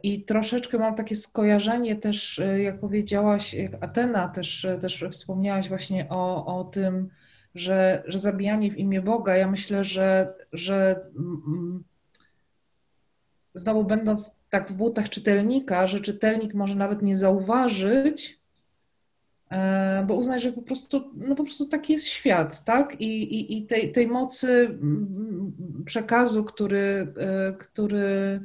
[0.04, 6.46] I troszeczkę mam takie skojarzenie też, jak powiedziałaś, jak Atena też, też wspomniałaś właśnie o,
[6.60, 7.10] o tym,
[7.56, 9.36] że, że zabijanie w imię Boga.
[9.36, 11.84] Ja myślę, że, że mm,
[13.54, 18.40] znowu będąc tak w butach czytelnika, że czytelnik może nawet nie zauważyć,
[19.52, 23.02] e, bo uznać, że po prostu, no po prostu taki jest świat, tak?
[23.02, 24.80] I, i, i tej, tej mocy
[25.86, 28.42] przekazu, który, e, który,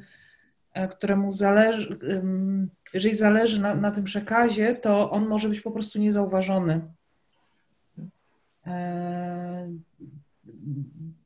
[0.72, 1.98] e, któremu zależy,
[2.94, 6.80] jeżeli zależy na, na tym przekazie, to on może być po prostu niezauważony.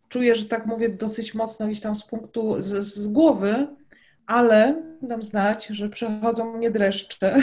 [0.08, 3.66] Czuję, że tak mówię dosyć mocno gdzieś tam z punktu, z, z głowy,
[4.26, 7.36] ale dam znać, że przechodzą mnie dreszcze.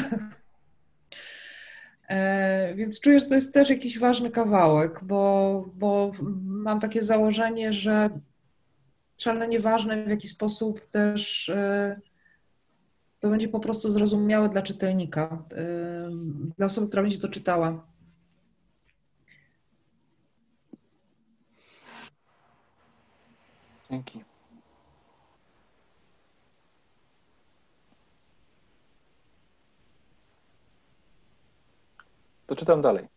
[2.12, 6.12] E, więc czuję, że to jest też jakiś ważny kawałek, bo, bo
[6.44, 8.10] mam takie założenie, że
[9.18, 12.00] szalenie ważne w jaki sposób też e,
[13.20, 16.10] to będzie po prostu zrozumiałe dla czytelnika, e,
[16.58, 17.88] dla osoby, która będzie to czytała.
[23.90, 24.31] Dzięki.
[32.52, 33.08] To czytam dalej.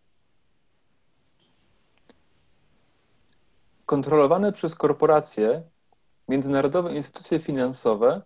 [3.86, 5.62] Kontrolowane przez korporacje
[6.28, 8.22] międzynarodowe instytucje finansowe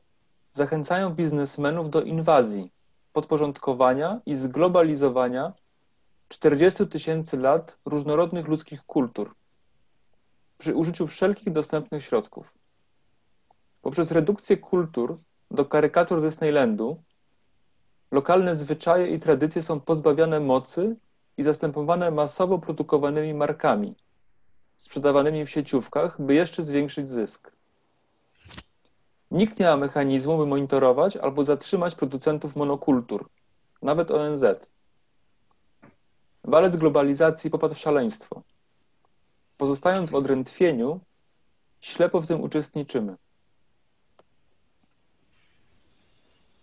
[0.52, 2.72] zachęcają biznesmenów do inwazji,
[3.12, 5.52] podporządkowania i zglobalizowania
[6.28, 9.34] 40 tysięcy lat różnorodnych ludzkich kultur
[10.58, 12.54] przy użyciu wszelkich dostępnych środków.
[13.82, 15.18] Poprzez redukcję kultur
[15.50, 17.02] do karykatur Disneylandu
[18.10, 20.96] Lokalne zwyczaje i tradycje są pozbawiane mocy
[21.36, 23.94] i zastępowane masowo produkowanymi markami,
[24.76, 27.52] sprzedawanymi w sieciówkach, by jeszcze zwiększyć zysk.
[29.30, 33.28] Nikt nie ma mechanizmu, by monitorować albo zatrzymać producentów monokultur,
[33.82, 34.44] nawet ONZ.
[36.44, 38.42] Walec globalizacji popadł w szaleństwo.
[39.56, 41.00] Pozostając w odrętwieniu,
[41.80, 43.16] ślepo w tym uczestniczymy.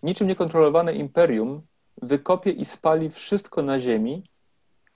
[0.05, 1.61] Niczym niekontrolowane imperium
[2.01, 4.23] wykopie i spali wszystko na ziemi,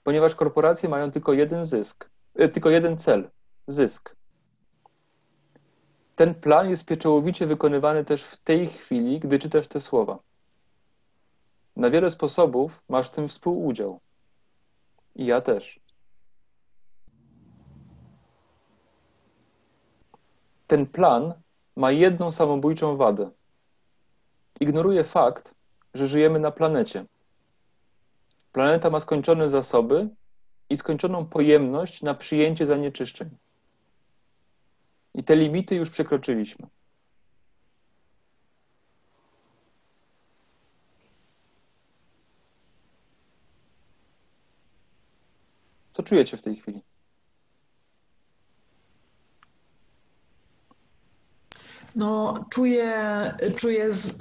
[0.02, 3.30] ponieważ korporacje mają tylko jeden zysk, e, tylko jeden cel
[3.66, 4.16] zysk.
[6.16, 10.18] Ten plan jest pieczołowicie wykonywany też w tej chwili, gdy czytasz te słowa.
[11.76, 14.00] Na wiele sposobów masz w tym współudział.
[15.14, 15.80] I ja też.
[20.66, 21.34] Ten plan
[21.76, 23.30] ma jedną samobójczą wadę
[24.60, 25.54] ignoruje fakt,
[25.94, 27.04] że żyjemy na planecie.
[28.52, 30.08] Planeta ma skończone zasoby
[30.70, 33.30] i skończoną pojemność na przyjęcie zanieczyszczeń.
[35.14, 36.66] I te limity już przekroczyliśmy.
[45.90, 46.82] Co czujecie w tej chwili?
[51.96, 52.94] No, czuję,
[53.56, 54.14] czuję z, y,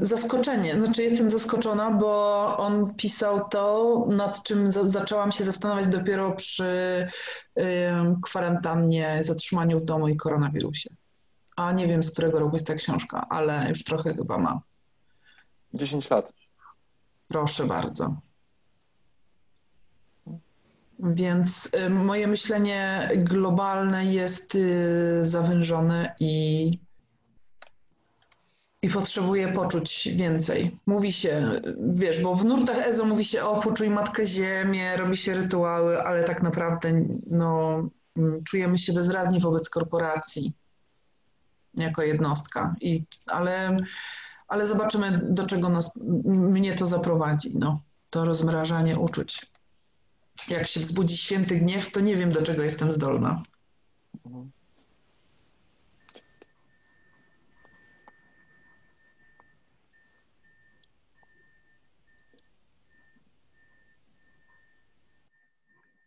[0.00, 0.80] zaskoczenie.
[0.82, 6.64] Znaczy, jestem zaskoczona, bo on pisał to, nad czym za, zaczęłam się zastanawiać dopiero przy
[7.58, 7.62] y,
[8.22, 10.90] kwarantannie, zatrzymaniu w domu i koronawirusie.
[11.56, 14.60] A nie wiem, z którego roku jest ta książka, ale już trochę chyba ma.
[15.74, 16.32] 10 lat.
[17.28, 18.16] Proszę bardzo.
[20.98, 26.70] Więc y, moje myślenie globalne jest y, zawężone i
[28.86, 30.78] i potrzebuje poczuć więcej.
[30.86, 35.34] Mówi się, wiesz, bo w nurtach Ezo mówi się o poczuj Matkę Ziemię, robi się
[35.34, 36.92] rytuały, ale tak naprawdę
[37.30, 37.82] no,
[38.16, 40.52] mm, czujemy się bezradni wobec korporacji
[41.74, 42.74] jako jednostka.
[42.80, 43.76] I, ale,
[44.48, 49.46] ale zobaczymy, do czego nas, mnie to zaprowadzi, no, to rozmrażanie uczuć.
[50.48, 53.42] Jak się wzbudzi święty gniew, to nie wiem, do czego jestem zdolna.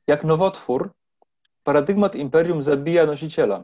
[0.10, 0.91] Jak nowotwór,
[1.63, 3.63] paradygmat imperium zabija nosiciela.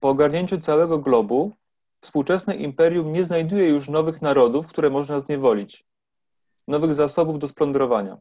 [0.00, 1.52] Po ogarnięciu całego globu,
[2.00, 5.84] współczesne imperium nie znajduje już nowych narodów, które można zniewolić,
[6.68, 8.18] nowych zasobów do splądrowania.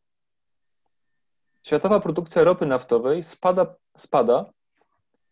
[1.63, 4.45] Światowa produkcja ropy naftowej spada, spada,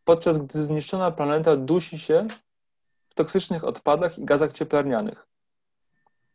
[0.04, 2.28] podczas gdy zniszczona planeta dusi się
[3.10, 5.28] w toksycznych odpadach i gazach cieplarnianych,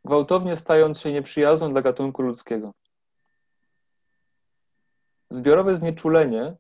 [0.04, 2.72] gwałtownie stając się nieprzyjazną dla gatunku ludzkiego.
[5.30, 6.56] Zbiorowe znieczulenie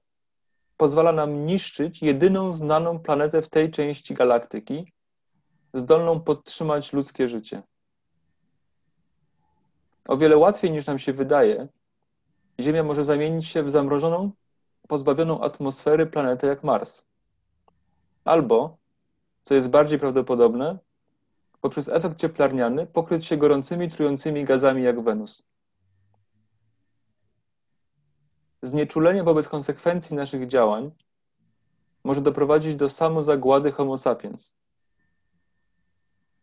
[0.76, 4.92] pozwala nam niszczyć jedyną znaną planetę w tej części galaktyki,
[5.74, 7.62] zdolną podtrzymać ludzkie życie.
[10.08, 11.68] O wiele łatwiej niż nam się wydaje,
[12.60, 14.30] Ziemia może zamienić się w zamrożoną,
[14.88, 17.04] pozbawioną atmosfery planetę jak Mars.
[18.24, 18.76] Albo,
[19.42, 20.78] co jest bardziej prawdopodobne,
[21.60, 25.42] poprzez efekt cieplarniany pokryć się gorącymi, trującymi gazami jak Wenus.
[28.66, 30.90] Znieczulenie wobec konsekwencji naszych działań
[32.04, 34.54] może doprowadzić do samozagłady Homo sapiens.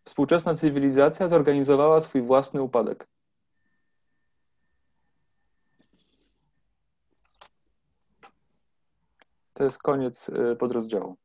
[0.05, 3.07] Współczesna cywilizacja zorganizowała swój własny upadek.
[9.53, 11.17] To jest koniec y, podrozdziału.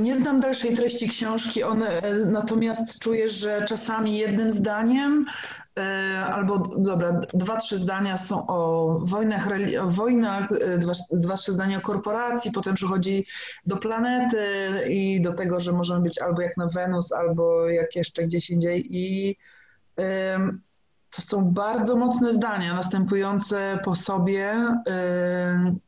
[0.00, 5.24] Nie znam dalszej treści książki, one, natomiast czuję, że czasami jednym zdaniem
[5.78, 5.82] y,
[6.18, 9.48] albo dobra, dwa, trzy zdania są o wojnach,
[9.80, 13.26] o wojnach dwa, dwa, trzy zdania o korporacji, potem przychodzi
[13.66, 14.46] do planety
[14.88, 18.86] i do tego, że możemy być albo jak na Wenus, albo jak jeszcze gdzieś indziej
[18.90, 19.36] i
[21.16, 24.68] to są bardzo mocne zdania, następujące po sobie,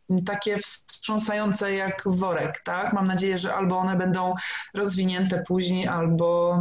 [0.09, 2.93] yy, takie wstrząsające jak worek, tak?
[2.93, 4.35] Mam nadzieję, że albo one będą
[4.75, 6.59] rozwinięte później, albo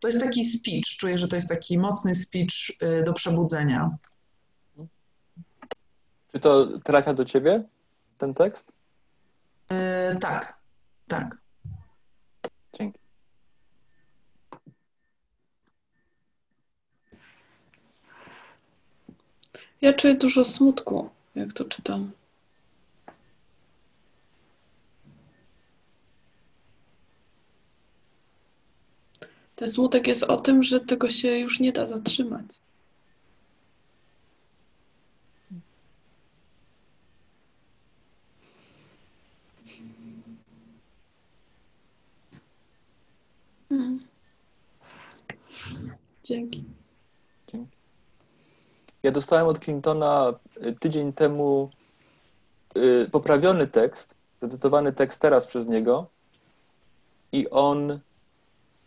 [0.00, 0.84] to jest taki speech.
[0.98, 3.90] Czuję, że to jest taki mocny speech yy, do przebudzenia.
[6.32, 7.62] Czy to trafia do ciebie,
[8.18, 8.72] ten tekst?
[9.70, 10.56] Yy, tak,
[11.08, 11.36] tak.
[12.78, 12.98] Dzięki.
[19.84, 22.10] Ja czuję dużo smutku, jak to czytam.
[29.56, 32.46] Ten smutek jest o tym, że tego się już nie da zatrzymać.
[43.68, 44.00] Hmm.
[46.22, 46.64] Dzięki.
[49.04, 50.32] Ja dostałem od Clintona
[50.66, 51.70] y, tydzień temu
[52.76, 56.06] y, poprawiony tekst, zacytowany tekst teraz przez niego
[57.32, 58.00] i on,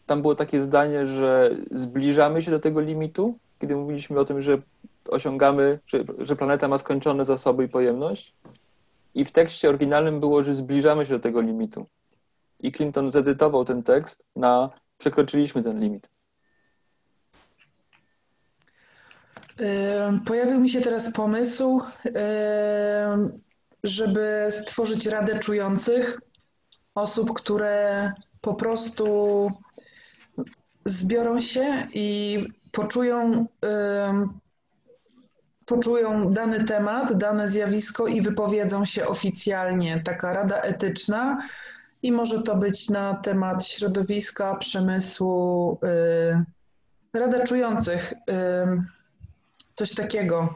[0.05, 4.57] tam było takie zdanie, że zbliżamy się do tego limitu, kiedy mówiliśmy o tym, że
[5.07, 8.33] osiągamy, że, że planeta ma skończone zasoby i pojemność
[9.15, 11.85] i w tekście oryginalnym było, że zbliżamy się do tego limitu.
[12.59, 16.16] I Clinton zedytował ten tekst na przekroczyliśmy ten limit.
[20.25, 21.81] Pojawił mi się teraz pomysł,
[23.83, 26.19] żeby stworzyć radę czujących
[26.95, 29.51] osób, które po prostu
[30.85, 32.39] zbiorą się i
[32.71, 33.45] poczują,
[35.65, 40.01] poczują dany temat, dane zjawisko i wypowiedzą się oficjalnie.
[40.05, 41.37] Taka rada etyczna
[42.03, 45.79] i może to być na temat środowiska, przemysłu,
[47.13, 48.13] y, rada czujących
[49.77, 50.55] coś takiego.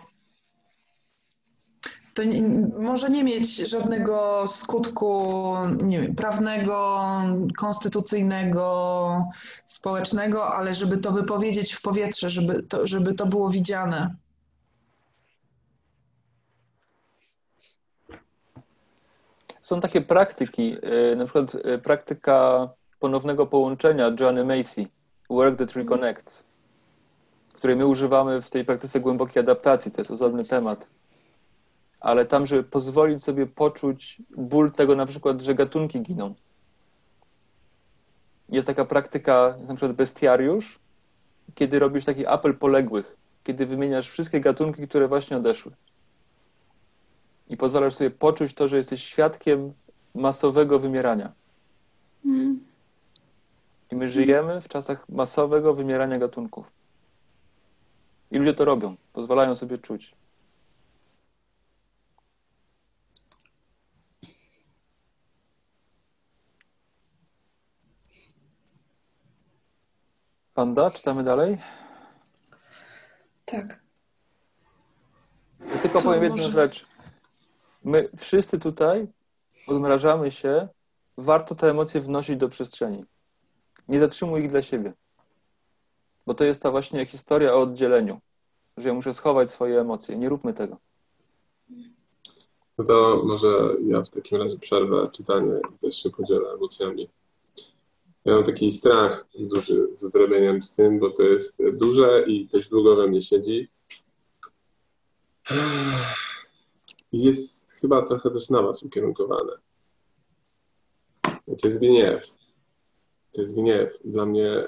[2.14, 2.42] To nie,
[2.80, 5.54] może nie mieć żadnego skutku
[5.84, 7.02] nie wiem, prawnego,
[7.58, 9.26] konstytucyjnego,
[9.66, 14.16] społecznego, ale żeby to wypowiedzieć w powietrze, żeby to, żeby to było widziane.
[19.62, 20.78] Są takie praktyki,
[21.12, 22.70] y, na przykład y, praktyka
[23.00, 24.86] ponownego połączenia Joanny Macy,
[25.30, 26.51] Work That Reconnects
[27.62, 29.92] której my używamy w tej praktyce głębokiej adaptacji.
[29.92, 30.88] To jest osobny temat.
[32.00, 36.34] Ale tam, żeby pozwolić sobie poczuć ból tego na przykład, że gatunki giną.
[38.50, 40.80] Jest taka praktyka, na przykład bestiariusz,
[41.56, 45.72] kiedy robisz taki apel poległych, kiedy wymieniasz wszystkie gatunki, które właśnie odeszły.
[47.50, 49.74] I pozwalasz sobie poczuć to, że jesteś świadkiem
[50.16, 51.32] masowego wymierania.
[52.26, 52.60] Mm.
[53.92, 56.81] I my żyjemy w czasach masowego wymierania gatunków.
[58.32, 60.16] I ludzie to robią, pozwalają sobie czuć.
[70.54, 71.58] Panda, czytamy dalej?
[73.46, 73.80] Tak.
[75.60, 76.86] Ja tylko Co powiem jedną może- rzecz.
[77.84, 79.08] My wszyscy tutaj
[79.68, 80.68] odmrażamy się.
[81.18, 83.06] Warto te emocje wnosić do przestrzeni.
[83.88, 84.94] Nie zatrzymuj ich dla siebie.
[86.26, 88.20] Bo to jest ta właśnie historia o oddzieleniu.
[88.78, 90.18] Że ja muszę schować swoje emocje.
[90.18, 90.78] Nie róbmy tego.
[92.78, 97.08] No to może ja w takim razie przerwę czytanie i też się podzielę emocjami.
[98.26, 102.68] Ja mam taki strach duży ze zrobieniem z tym, bo to jest duże i też
[102.68, 103.70] długo we mnie siedzi.
[107.12, 109.54] Jest chyba trochę też na was ukierunkowane.
[111.46, 112.38] To jest gniew.
[113.32, 113.98] To jest gniew.
[114.06, 114.64] Dla mnie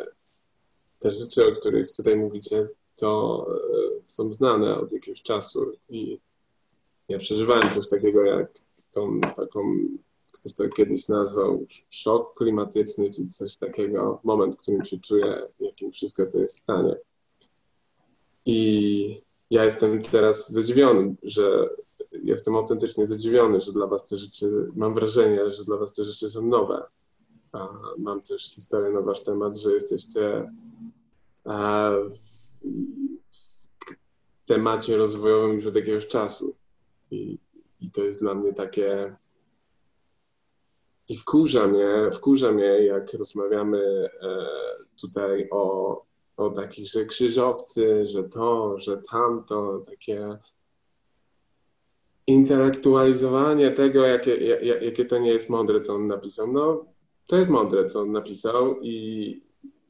[1.03, 6.19] te rzeczy, o których tutaj mówicie, to e, są znane od jakiegoś czasu i
[7.09, 8.51] ja przeżywałem coś takiego jak
[8.91, 9.61] tą taką,
[10.31, 15.91] ktoś to kiedyś nazwał szok klimatyczny, czy coś takiego, moment, w którym się czuję, jakim
[15.91, 16.95] wszystko to jest w stanie.
[18.45, 21.69] I ja jestem teraz zadziwiony, że
[22.23, 26.29] jestem autentycznie zadziwiony, że dla was te rzeczy, mam wrażenie, że dla was te rzeczy
[26.29, 26.83] są nowe.
[27.97, 30.51] Mam też historię na wasz temat, że jesteście
[31.45, 32.43] a, w,
[34.45, 36.55] temacie rozwojowym już od jakiegoś czasu.
[37.11, 37.39] I,
[37.81, 39.15] I to jest dla mnie takie.
[41.09, 44.47] I wkurza mnie, wkurza mnie, jak rozmawiamy e,
[45.01, 46.05] tutaj o,
[46.37, 50.37] o takich, że krzyżowcy, że to, że tamto, takie
[52.27, 56.53] intelektualizowanie tego, jakie, ja- jakie to nie jest mądre, co on napisał.
[56.53, 56.85] No,
[57.27, 59.41] to jest mądre, co on napisał i,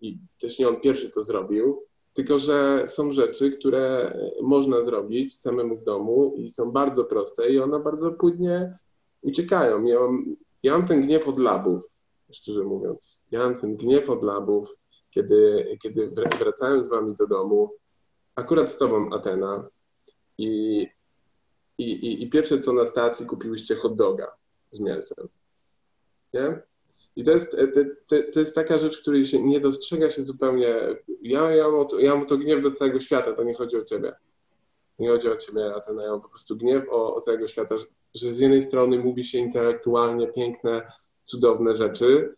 [0.02, 5.78] i też nie on pierwszy to zrobił, tylko że są rzeczy, które można zrobić samemu
[5.78, 8.78] w domu i są bardzo proste i one bardzo płynnie
[9.22, 9.84] uciekają.
[9.84, 11.96] Ja mam, ja mam ten gniew od labów,
[12.32, 13.24] szczerze mówiąc.
[13.32, 14.76] Ja mam ten gniew od labów,
[15.12, 17.72] kiedy, kiedy wr- wracałem z wami do domu,
[18.36, 19.68] akurat z tobą Atena
[20.38, 20.88] i,
[21.78, 24.32] i, i, i pierwsze co na stacji kupiłyście hot doga
[24.72, 25.28] z mięsem.
[26.34, 26.62] Nie?
[27.16, 30.76] I to jest, to, to, to jest taka rzecz, której się nie dostrzega się zupełnie.
[31.22, 33.84] Ja, ja, mam to, ja mam to gniew do całego świata, to nie chodzi o
[33.84, 34.14] ciebie.
[35.00, 37.86] Nie chodzi o ciebie, Atena, ja mam po prostu gniew o, o całego świata, że,
[38.16, 40.92] że z jednej strony mówi się intelektualnie piękne,
[41.26, 42.36] cudowne rzeczy,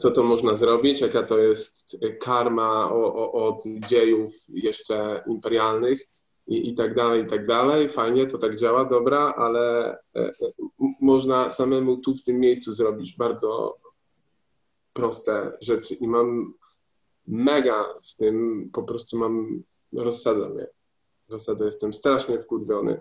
[0.00, 2.92] co to można zrobić, jaka to jest karma
[3.32, 6.06] od dziejów jeszcze imperialnych
[6.50, 7.88] i, i tak dalej, i tak dalej.
[7.88, 10.32] Fajnie, to tak działa, dobra, ale e, e,
[11.00, 13.78] można samemu tu w tym miejscu zrobić bardzo
[14.92, 16.54] proste rzeczy i mam
[17.26, 20.66] mega z tym, po prostu mam, rozsadza mnie.
[21.28, 23.00] Rozsadza, jestem strasznie wkurwiony,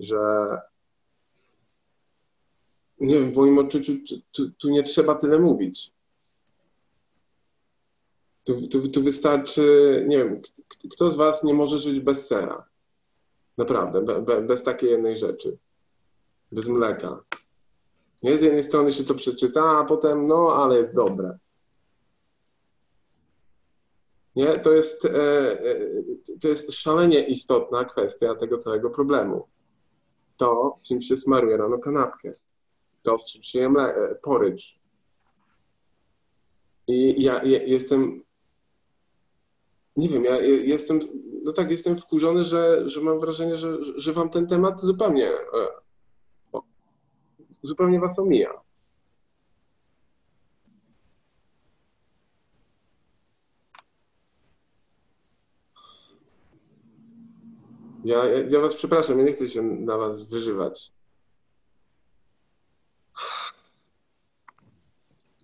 [0.00, 0.18] że
[3.00, 3.92] nie wiem, w moim odczuciu
[4.32, 5.92] tu, tu, nie trzeba tyle mówić.
[8.44, 10.42] Tu, tu, tu wystarczy, nie wiem,
[10.92, 12.66] kto z Was nie może żyć bez sera?
[13.56, 15.58] Naprawdę, be, be, bez takiej jednej rzeczy.
[16.52, 17.24] Bez mleka.
[18.22, 21.38] Nie, z jednej strony się to przeczyta, a potem, no, ale jest dobre.
[24.36, 25.10] Nie, to jest, e,
[25.70, 25.76] e,
[26.40, 29.48] to jest szalenie istotna kwestia tego całego problemu.
[30.38, 32.34] To, czym się smaruje rano kanapkę.
[33.02, 34.78] To, z czym się je e, porridge.
[36.88, 38.22] I ja, ja jestem
[39.96, 41.00] nie wiem, ja je- jestem,
[41.44, 46.60] no tak, jestem wkurzony, że, że mam wrażenie, że, że wam ten temat zupełnie, e,
[47.62, 48.66] zupełnie was omija.
[58.04, 60.92] Ja, ja, ja was przepraszam, ja nie chcę się na was wyżywać.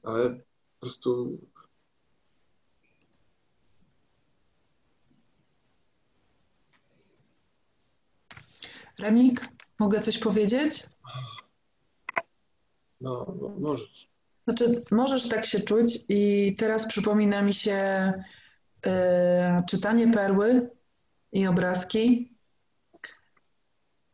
[0.03, 0.41] Ale po
[0.81, 1.39] prostu
[9.03, 9.49] Remik,
[9.79, 10.87] mogę coś powiedzieć?
[13.01, 14.09] No, no możesz.
[14.45, 18.13] Znaczy, możesz tak się czuć i teraz przypomina mi się
[18.87, 20.71] e, czytanie perły
[21.33, 22.35] i obrazki.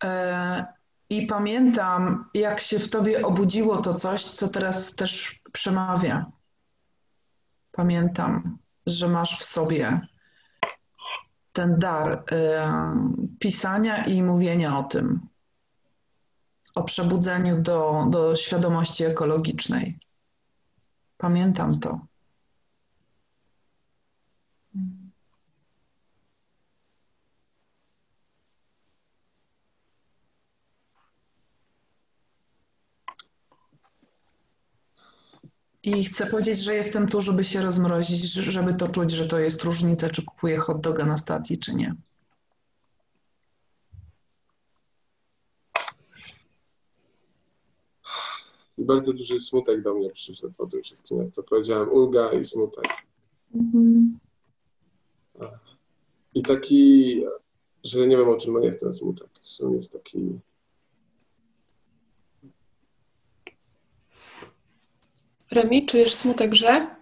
[0.04, 0.66] E,
[1.10, 6.32] I pamiętam, jak się w tobie obudziło to coś, co teraz też przemawia.
[7.72, 10.00] Pamiętam, że masz w sobie
[11.52, 12.24] ten dar
[13.38, 15.20] pisania i mówienia o tym,
[16.74, 19.98] o przebudzeniu do, do świadomości ekologicznej.
[21.16, 22.07] Pamiętam to.
[35.82, 39.62] I chcę powiedzieć, że jestem tu, żeby się rozmrozić, żeby to czuć, że to jest
[39.62, 41.94] różnica, czy kupuję hot doga na stacji, czy nie.
[48.78, 52.44] I bardzo duży smutek do mnie przyszedł po tym wszystkim, jak to powiedziałem, ulga i
[52.44, 52.84] smutek.
[53.54, 54.18] Mhm.
[56.34, 57.22] I taki,
[57.84, 60.38] że nie wiem o czym jest ten smutek, że on jest taki
[65.50, 66.96] Remi, czujesz smutek, że?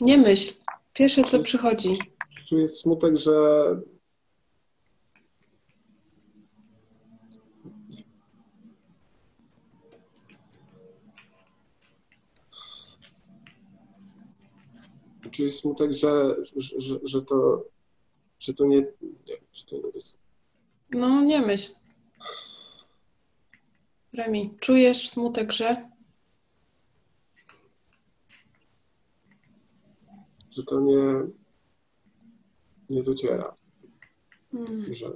[0.00, 0.52] Nie myśl.
[0.92, 1.98] Pierwsze, co przychodzi.
[2.48, 3.32] Czuję smutek, że
[15.30, 17.64] czuję smutek, że, że, że, to,
[18.40, 19.82] że to nie, nie że to nie
[20.90, 21.72] no, nie myśl.
[24.12, 25.90] Remi, czujesz smutek, że?
[30.50, 31.02] Że to nie,
[32.90, 33.56] nie dociera.
[34.52, 34.94] Hmm.
[34.94, 35.12] Że,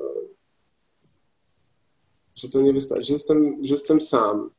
[2.36, 3.04] że to nie wystarczy.
[3.04, 4.50] Że jestem, że jestem sam.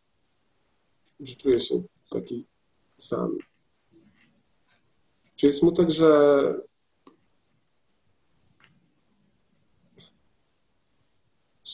[1.19, 2.45] Że czuję się taki
[2.97, 3.37] sam.
[5.35, 6.53] Czuję smutek, że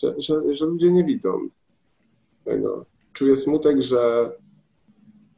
[0.01, 1.47] że, że, że ludzie nie widzą
[2.43, 2.85] tego.
[3.13, 4.31] Czuję smutek, że,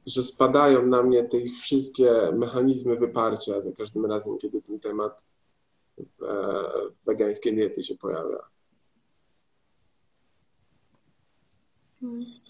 [0.06, 5.24] że spadają na mnie te ich wszystkie mechanizmy wyparcia za każdym razem, kiedy ten temat
[6.00, 6.06] e,
[7.06, 8.40] wegańskiej diety się pojawia.
[12.00, 12.43] Hmm.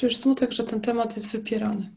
[0.00, 1.90] Czujesz smutek, że ten temat jest wypierany.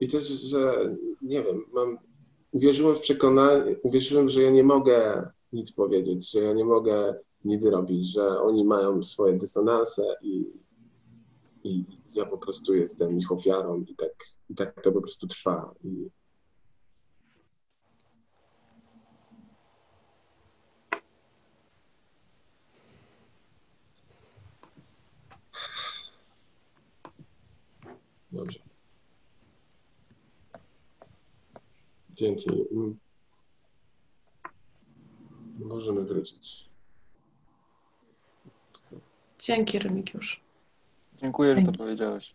[0.00, 1.98] I też, że nie wiem, mam,
[2.52, 7.62] uwierzyłem w przekonanie, uwierzyłem, że ja nie mogę nic powiedzieć, że ja nie mogę nic
[7.62, 10.44] zrobić, że oni mają swoje dysonanse i,
[11.64, 11.84] i
[12.14, 14.14] ja po prostu jestem ich ofiarą i tak,
[14.50, 15.74] i tak to po prostu trwa.
[15.84, 16.10] I,
[28.36, 28.60] Dobrze.
[32.26, 32.50] Dzięki.
[35.58, 36.64] Możemy wrócić.
[39.38, 40.40] Dzięki, Remigiusz.
[41.14, 42.34] Dziękuję, że to powiedziałeś.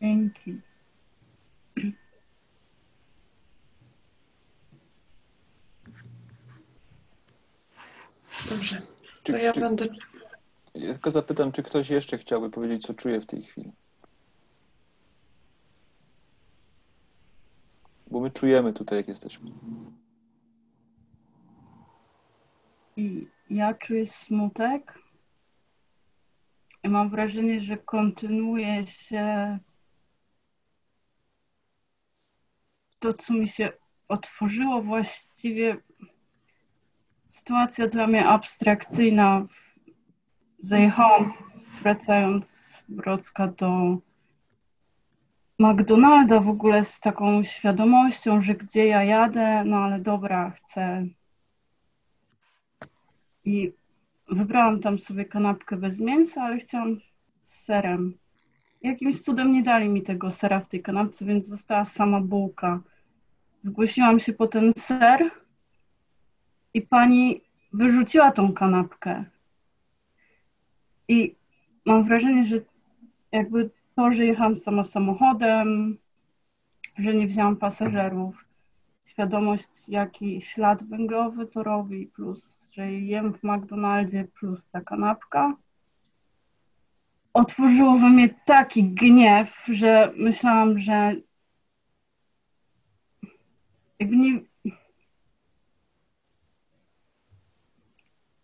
[0.00, 0.60] Dzięki.
[8.48, 8.82] Dobrze.
[9.22, 9.88] To ja będę
[10.74, 13.72] ja tylko zapytam, czy ktoś jeszcze chciałby powiedzieć, co czuje w tej chwili.
[18.14, 19.50] Bo my czujemy tutaj, jak jesteśmy.
[22.96, 24.98] I ja czuję smutek.
[26.82, 29.58] I mam wrażenie, że kontynuuje się
[32.98, 33.72] to, co mi się
[34.08, 35.76] otworzyło właściwie
[37.26, 39.46] sytuacja dla mnie abstrakcyjna
[40.58, 41.32] zajechałam
[41.82, 43.98] wracając z Wrocka do
[45.58, 51.06] McDonalda w ogóle z taką świadomością, że gdzie ja jadę, no ale dobra, chcę.
[53.44, 53.72] I
[54.28, 57.00] wybrałam tam sobie kanapkę bez mięsa, ale chciałam
[57.40, 58.18] z serem.
[58.82, 62.80] Jakimś cudem nie dali mi tego sera w tej kanapce, więc została sama bułka.
[63.62, 65.30] Zgłosiłam się po ten ser
[66.74, 67.40] i pani
[67.72, 69.24] wyrzuciła tą kanapkę.
[71.08, 71.34] I
[71.84, 72.56] mam wrażenie, że
[73.32, 75.98] jakby to, że jechałam sama samochodem,
[76.98, 78.44] że nie wzięłam pasażerów,
[79.06, 85.56] świadomość, jaki ślad węglowy to robi, plus, że jem w McDonaldzie, plus ta kanapka,
[87.34, 91.14] otworzyło we mnie taki gniew, że myślałam, że
[93.98, 94.40] jakby nie.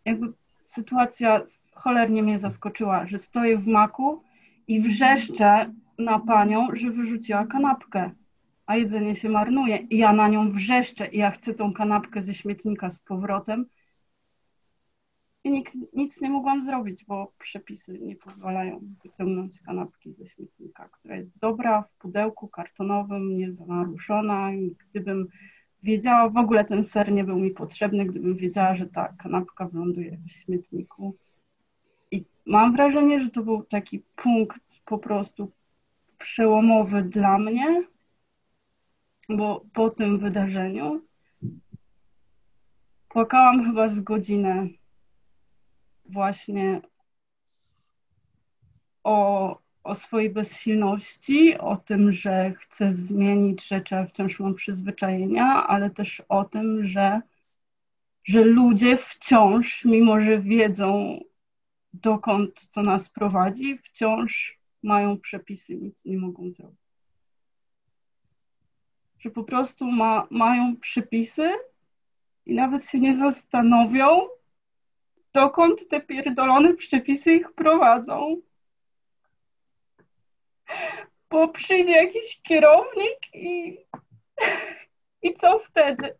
[0.04, 0.32] Jakby
[0.64, 1.42] sytuacja
[1.72, 4.22] cholernie mnie zaskoczyła, że stoję w maku
[4.70, 8.10] i wrzeszczę na panią, że wyrzuciła kanapkę,
[8.66, 9.76] a jedzenie się marnuje.
[9.76, 13.66] I ja na nią wrzeszczę i ja chcę tą kanapkę ze śmietnika z powrotem.
[15.44, 21.16] I nikt, nic nie mogłam zrobić, bo przepisy nie pozwalają wyciągnąć kanapki ze śmietnika, która
[21.16, 24.52] jest dobra w pudełku kartonowym, nie naruszona.
[24.52, 25.28] I gdybym
[25.82, 30.16] wiedziała, w ogóle ten ser nie był mi potrzebny, gdybym wiedziała, że ta kanapka wyląduje
[30.16, 31.16] w śmietniku.
[32.50, 35.52] Mam wrażenie, że to był taki punkt po prostu
[36.18, 37.82] przełomowy dla mnie,
[39.28, 41.02] bo po tym wydarzeniu
[43.08, 44.66] płakałam chyba z godzinę
[46.04, 46.80] właśnie
[49.04, 55.90] o, o swojej bezsilności, o tym, że chcę zmienić rzeczy, a wciąż mam przyzwyczajenia, ale
[55.90, 57.20] też o tym, że,
[58.24, 61.20] że ludzie wciąż, mimo że wiedzą,
[61.92, 66.80] dokąd to nas prowadzi, wciąż mają przepisy, nic nie mogą zrobić.
[69.18, 71.50] Że po prostu ma, mają przepisy
[72.46, 74.28] i nawet się nie zastanowią,
[75.32, 78.40] dokąd te pierdolone przepisy ich prowadzą.
[81.30, 83.78] Bo przyjdzie jakiś kierownik i,
[85.22, 86.19] i co wtedy?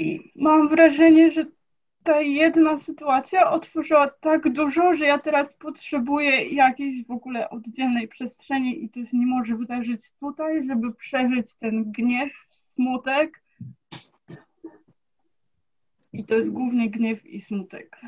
[0.00, 1.46] I mam wrażenie, że
[2.02, 8.84] ta jedna sytuacja otworzyła tak dużo, że ja teraz potrzebuję jakiejś w ogóle oddzielnej przestrzeni
[8.84, 13.42] i to się nie może wydarzyć tutaj, żeby przeżyć ten gniew, smutek.
[16.12, 18.00] I to jest głównie gniew i smutek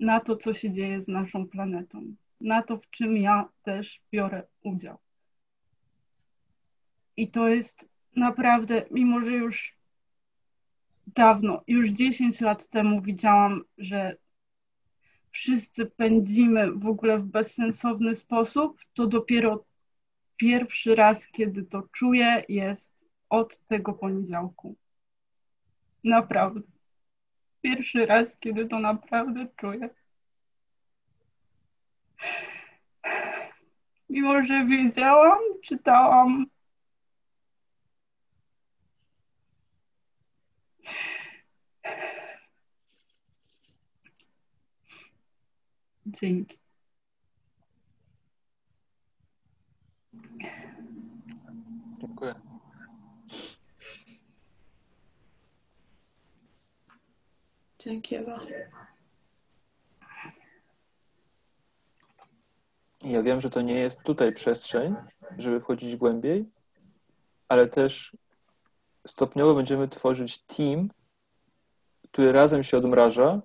[0.00, 4.42] na to, co się dzieje z naszą planetą, na to, w czym ja też biorę
[4.62, 4.98] udział.
[7.16, 9.83] I to jest naprawdę, mimo że już
[11.06, 14.16] dawno, już 10 lat temu widziałam, że
[15.30, 19.64] wszyscy pędzimy w ogóle w bezsensowny sposób, to dopiero
[20.36, 24.76] pierwszy raz, kiedy to czuję, jest od tego poniedziałku.
[26.04, 26.60] Naprawdę.
[27.62, 29.90] Pierwszy raz, kiedy to naprawdę czuję.
[34.10, 36.46] Mimo, że wiedziałam, czytałam
[46.06, 46.58] Dzięki.
[52.00, 52.34] Dziękuję.
[57.78, 58.40] Dzięki Ewa.
[63.02, 64.94] Ja wiem, że to nie jest tutaj przestrzeń,
[65.38, 66.50] żeby wchodzić głębiej,
[67.48, 68.16] ale też
[69.06, 70.90] stopniowo będziemy tworzyć team,
[72.12, 73.40] który razem się odmraża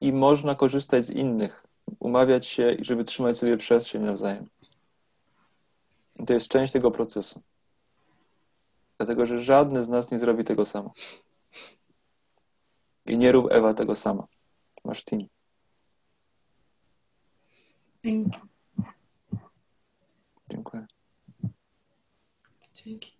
[0.00, 1.63] i można korzystać z innych,
[1.98, 4.48] umawiać się, żeby trzymać sobie przestrzeń nawzajem.
[6.18, 7.42] I to jest część tego procesu.
[8.98, 10.92] Dlatego, że żadny z nas nie zrobi tego samo.
[13.06, 14.26] I nie rób Ewa tego sama.
[14.84, 15.22] Masz team.
[18.04, 18.38] Dzięki.
[20.50, 20.86] Dziękuję.
[22.74, 23.13] Dzięki.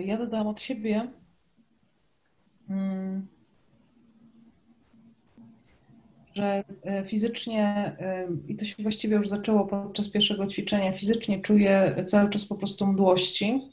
[0.00, 1.08] Ja dodałam od siebie.
[2.70, 3.26] mm,
[6.34, 7.64] Że e, fizycznie,
[7.98, 12.54] e, i to się właściwie już zaczęło podczas pierwszego ćwiczenia, fizycznie czuję cały czas po
[12.54, 13.70] prostu mdłości.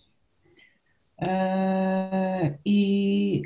[1.22, 3.42] E, I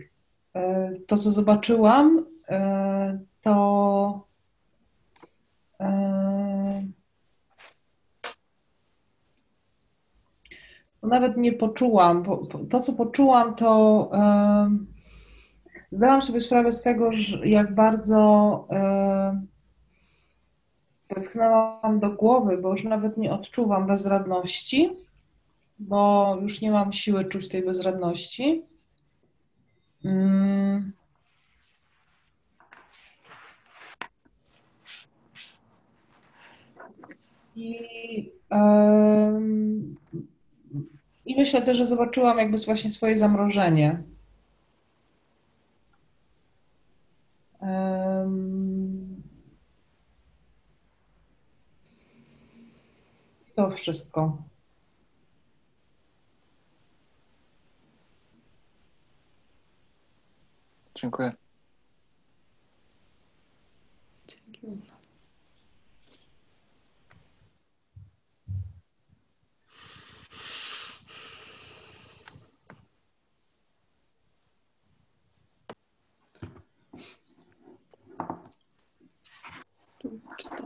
[0.56, 4.28] e, to, co zobaczyłam, e, to
[11.04, 12.24] to nawet nie poczułam.
[12.24, 14.10] Po- po- To, co poczułam, to
[15.90, 17.10] zdałam sobie sprawę z tego,
[17.44, 18.68] jak bardzo
[21.10, 24.90] wepchnęłam do głowy, bo już nawet nie odczuwam bezradności,
[25.80, 28.62] bo już nie mam siły czuć tej bezradności.
[30.06, 30.92] Mm.
[37.56, 38.32] I,
[41.26, 44.04] i myślę też, że zobaczyłam jakby właśnie swoje zamrożenie.
[53.56, 54.38] To wszystko.
[60.96, 61.43] Dziękuję.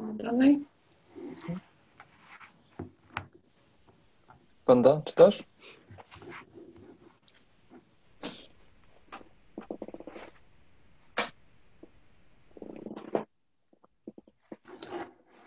[0.01, 0.65] Dalej.
[4.65, 5.43] Panda, czytasz?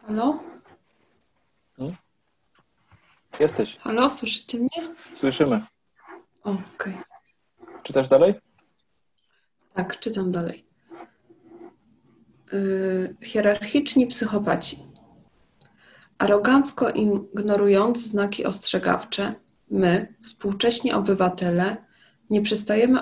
[0.06, 0.38] Halo?
[3.40, 4.94] Jesteś, Halo, słyszycie mnie?
[5.16, 5.60] słyszymy.
[6.44, 6.94] Okej.
[7.82, 8.34] Czytasz dalej?
[9.74, 10.69] Tak, czytam dalej.
[12.52, 14.78] Yy, hierarchiczni psychopaci.
[16.18, 19.34] Arogancko ignorując znaki ostrzegawcze,
[19.70, 21.76] my, współcześni obywatele,
[22.30, 23.00] nie przestajemy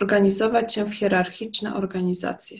[0.00, 2.58] organizować się w hierarchiczne organizacje.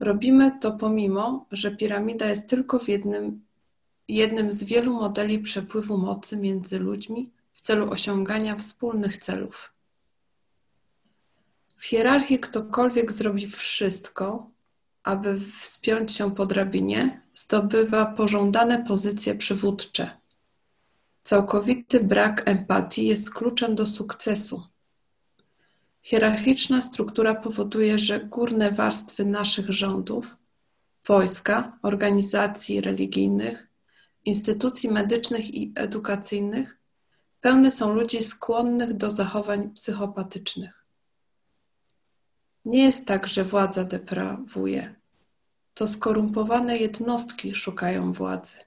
[0.00, 3.44] Robimy to pomimo, że piramida jest tylko w jednym,
[4.08, 9.72] jednym z wielu modeli przepływu mocy między ludźmi w celu osiągania wspólnych celów.
[11.76, 14.50] W hierarchii ktokolwiek zrobi wszystko,
[15.06, 20.10] aby wspiąć się po drabinie, zdobywa pożądane pozycje przywódcze.
[21.22, 24.62] Całkowity brak empatii jest kluczem do sukcesu.
[26.02, 30.36] Hierarchiczna struktura powoduje, że górne warstwy naszych rządów,
[31.06, 33.68] wojska, organizacji religijnych,
[34.24, 36.78] instytucji medycznych i edukacyjnych
[37.40, 40.85] pełne są ludzi skłonnych do zachowań psychopatycznych.
[42.66, 44.94] Nie jest tak, że władza deprawuje.
[45.74, 48.58] To skorumpowane jednostki szukają władzy.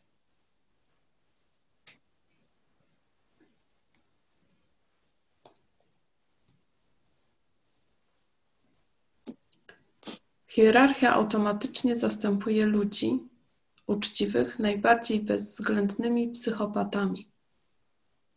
[10.47, 13.19] Hierarchia automatycznie zastępuje ludzi
[13.87, 17.27] uczciwych najbardziej bezwzględnymi psychopatami.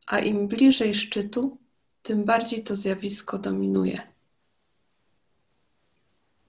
[0.07, 1.59] A im bliżej szczytu,
[2.03, 4.12] tym bardziej to zjawisko dominuje.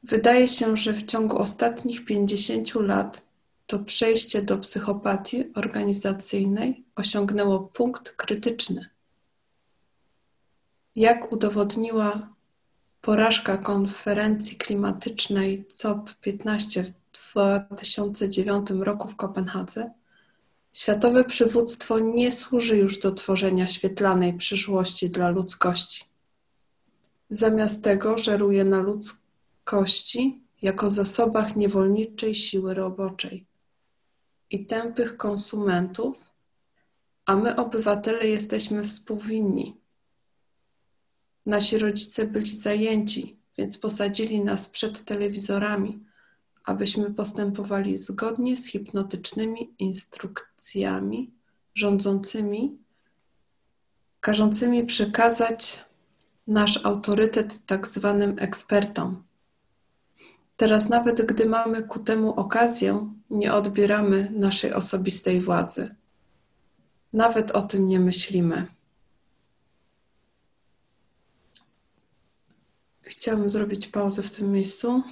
[0.03, 3.21] Wydaje się, że w ciągu ostatnich 50 lat
[3.67, 8.85] to przejście do psychopatii organizacyjnej osiągnęło punkt krytyczny.
[10.95, 12.29] Jak udowodniła
[13.01, 16.83] porażka konferencji klimatycznej COP15
[17.13, 17.33] w
[17.69, 19.91] 2009 roku w Kopenhadze,
[20.73, 26.05] światowe przywództwo nie służy już do tworzenia świetlanej przyszłości dla ludzkości.
[27.29, 28.77] Zamiast tego żeruje na
[29.63, 33.45] ludzkości jako zasobach niewolniczej siły roboczej
[34.49, 36.17] i tępych konsumentów,
[37.25, 39.75] a my, obywatele, jesteśmy współwinni.
[41.45, 45.99] Nasi rodzice byli zajęci, więc posadzili nas przed telewizorami,
[46.63, 51.31] abyśmy postępowali zgodnie z hipnotycznymi instrukcjami
[51.75, 52.77] rządzącymi,
[54.19, 55.85] każącymi przekazać
[56.47, 59.23] nasz autorytet tak zwanym ekspertom.
[60.57, 65.95] Teraz, nawet gdy mamy ku temu okazję, nie odbieramy naszej osobistej władzy.
[67.13, 68.67] Nawet o tym nie myślimy.
[73.01, 75.03] Chciałabym zrobić pauzę w tym miejscu.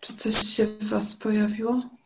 [0.00, 1.97] Czy coś się w Was pojawiło?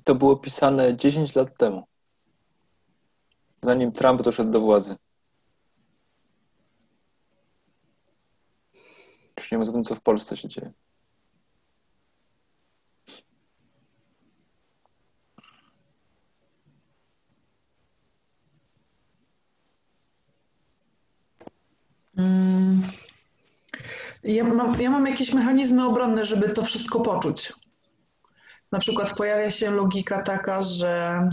[0.00, 1.84] I to było pisane 10 lat temu,
[3.62, 4.96] zanim Trump doszedł do władzy.
[9.38, 10.72] Już nie mówiąc o tym, co w Polsce się dzieje.
[22.16, 22.82] Mm.
[24.22, 27.52] Ja mam, ja mam jakieś mechanizmy obronne, żeby to wszystko poczuć.
[28.72, 31.28] Na przykład pojawia się logika taka, że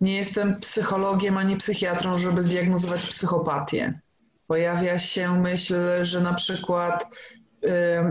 [0.00, 4.00] nie jestem psychologiem ani psychiatrą, żeby zdiagnozować psychopatię.
[4.46, 7.06] Pojawia się myśl, że na przykład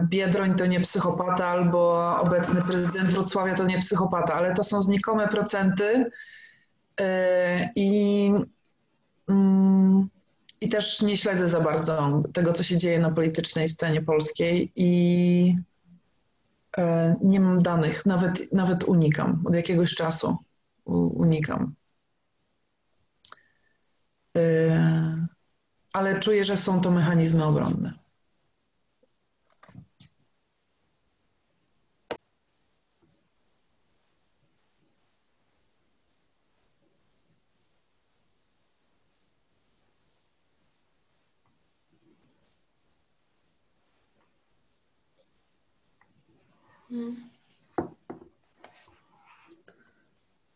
[0.03, 5.27] Biedroń to nie psychopata albo obecny prezydent Wrocławia to nie psychopata, ale to są znikome
[5.27, 6.05] procenty
[7.01, 7.03] y,
[7.75, 8.31] i,
[9.29, 10.09] mm,
[10.61, 15.55] i też nie śledzę za bardzo tego, co się dzieje na politycznej scenie polskiej i
[17.21, 20.37] nie mam danych, nawet, nawet unikam, od jakiegoś czasu
[20.85, 21.75] unikam.
[24.37, 25.27] E,
[25.93, 28.00] ale czuję, że są to mechanizmy obronne.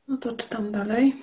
[0.07, 1.15] No to czytam dalej.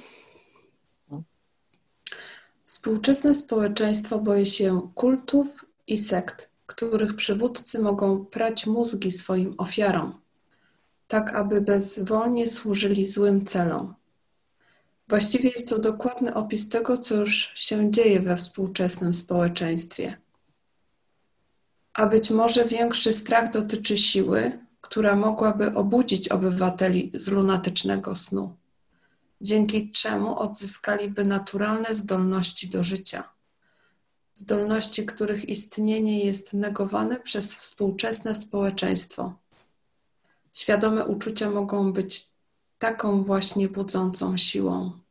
[2.67, 10.21] Współczesne społeczeństwo boi się kultów i sekt, których przywódcy mogą prać mózgi swoim ofiarom,
[11.09, 13.95] tak aby bezwolnie służyli złym celom.
[15.09, 20.17] Właściwie jest to dokładny opis tego, co już się dzieje we współczesnym społeczeństwie.
[21.93, 24.59] A być może większy strach dotyczy siły,
[24.93, 28.57] która mogłaby obudzić obywateli z lunatycznego snu
[29.43, 33.25] dzięki czemu odzyskaliby naturalne zdolności do życia.
[34.35, 39.35] Zdolności, których istnienie jest negowane przez współczesne społeczeństwo.
[40.53, 42.27] Świadome uczucia mogą być
[42.79, 45.02] taką właśnie budzącą siłą.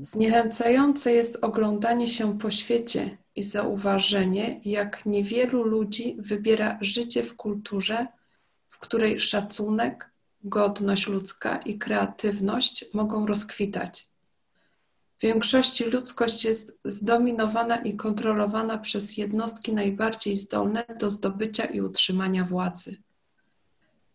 [0.00, 8.06] Zniechęcające jest oglądanie się po świecie i zauważenie, jak niewielu ludzi wybiera życie w kulturze,
[8.68, 10.10] w której szacunek,
[10.44, 14.08] godność ludzka i kreatywność mogą rozkwitać.
[15.18, 22.44] W większości ludzkość jest zdominowana i kontrolowana przez jednostki najbardziej zdolne do zdobycia i utrzymania
[22.44, 22.96] władzy,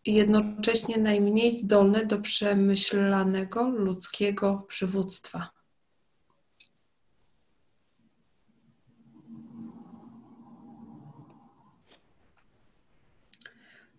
[0.04, 5.54] i jednocześnie najmniej zdolne do przemyślanego ludzkiego przywództwa.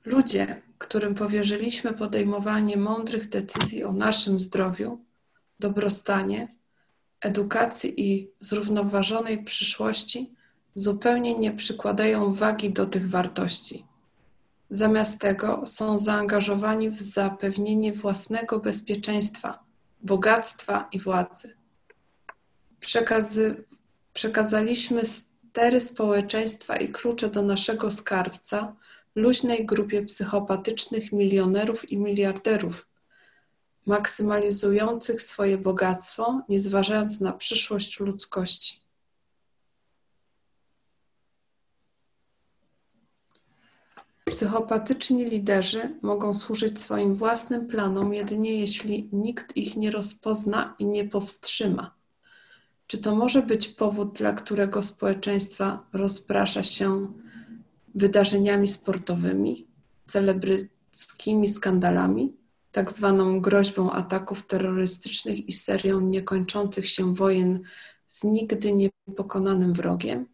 [0.06, 5.00] Ludzie, którym powierzyliśmy podejmowanie mądrych decyzji o naszym zdrowiu,
[5.60, 6.48] dobrostanie,
[7.22, 10.32] edukacji i zrównoważonej przyszłości,
[10.76, 13.86] zupełnie nie przykładają wagi do tych wartości.
[14.70, 19.60] Zamiast tego są zaangażowani w zapewnienie własnego bezpieczeństwa,
[20.02, 21.56] bogactwa i władzy.
[22.80, 23.64] Przekazy,
[24.14, 28.76] przekazaliśmy stery społeczeństwa i klucze do naszego skarbca
[29.16, 32.88] luźnej grupie psychopatycznych milionerów i miliarderów,
[33.86, 38.86] maksymalizujących swoje bogactwo, nie zważając na przyszłość ludzkości.
[44.26, 51.10] Psychopatyczni liderzy mogą służyć swoim własnym planom jedynie jeśli nikt ich nie rozpozna i nie
[51.10, 51.96] powstrzyma.
[52.88, 57.14] Czy to może być powód, dla którego społeczeństwa rozprasza się
[57.96, 59.68] wydarzeniami sportowymi,
[60.08, 62.34] celebryckimi skandalami,
[62.72, 67.60] tak zwaną groźbą ataków terrorystycznych i serią niekończących się wojen
[68.08, 70.26] z nigdy niepokonanym wrogiem?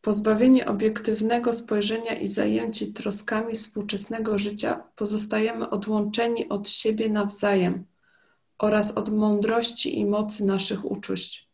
[0.00, 7.84] Pozbawieni obiektywnego spojrzenia i zajęci troskami współczesnego życia, pozostajemy odłączeni od siebie nawzajem
[8.58, 11.48] oraz od mądrości i mocy naszych uczuć,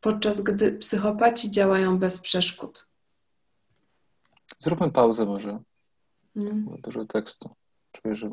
[0.00, 2.91] podczas gdy psychopaci działają bez przeszkód.
[4.62, 5.58] Zróbmy pauzę może.
[6.36, 6.66] Mm.
[6.82, 7.50] Dużo tekstu.
[7.92, 8.30] Czuję, że...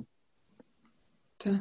[1.37, 1.53] Tak.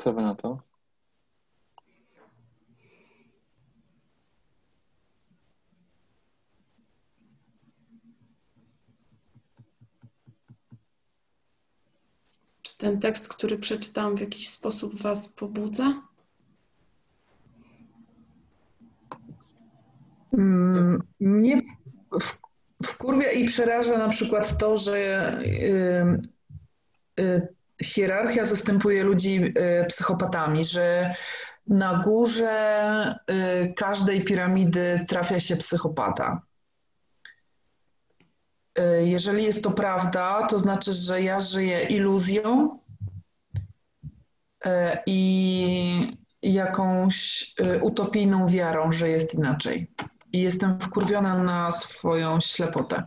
[0.00, 0.62] Co wy na to?
[12.62, 16.02] Czy ten tekst, który przeczytałam, w jakiś sposób Was pobudza?
[20.32, 21.58] Mm, mnie
[22.82, 24.98] wkurwia i przeraża na przykład to, że
[25.44, 26.20] yy,
[27.16, 31.14] yy, hierarchia zastępuje ludzi y, psychopatami, że
[31.66, 36.42] na górze y, każdej piramidy trafia się psychopata.
[38.78, 42.78] Y, jeżeli jest to prawda, to znaczy, że ja żyję iluzją
[45.06, 47.46] i jakąś
[47.82, 49.90] utopijną wiarą, że jest inaczej.
[50.32, 53.02] i jestem wkurwiona na swoją ślepotę.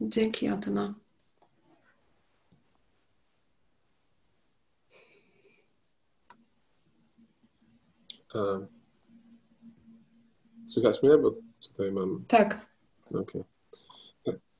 [0.00, 0.94] Dzięki, Atyna.
[8.34, 8.66] E,
[10.66, 11.18] Słychać mnie?
[11.18, 11.34] Bo
[11.68, 12.24] tutaj mam.
[12.28, 12.66] Tak.
[13.14, 13.44] Okej.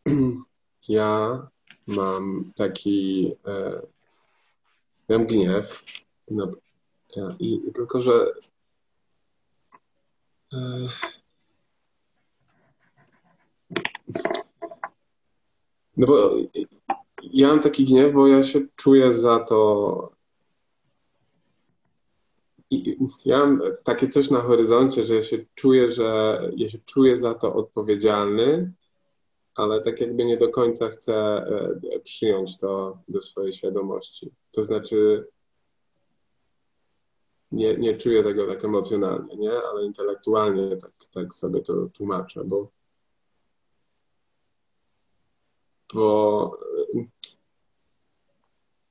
[0.89, 1.49] Ja
[1.87, 3.33] mam taki.
[3.47, 3.83] E,
[5.09, 5.85] mam gniew.
[6.31, 6.53] No,
[7.39, 8.33] i tylko, że.
[10.53, 10.59] E,
[15.97, 16.31] no bo
[17.23, 20.13] ja mam taki gniew, bo ja się czuję za to.
[22.71, 27.17] I ja mam takie coś na horyzoncie, że ja się czuję, że ja się czuję
[27.17, 28.73] za to odpowiedzialny,
[29.55, 34.31] ale tak jakby nie do końca chcę e, przyjąć to do swojej świadomości.
[34.53, 35.27] To znaczy,
[37.53, 39.53] nie, nie czuję tego tak emocjonalnie, nie?
[39.71, 42.69] ale intelektualnie tak, tak sobie to tłumaczę, bo,
[45.95, 46.59] bo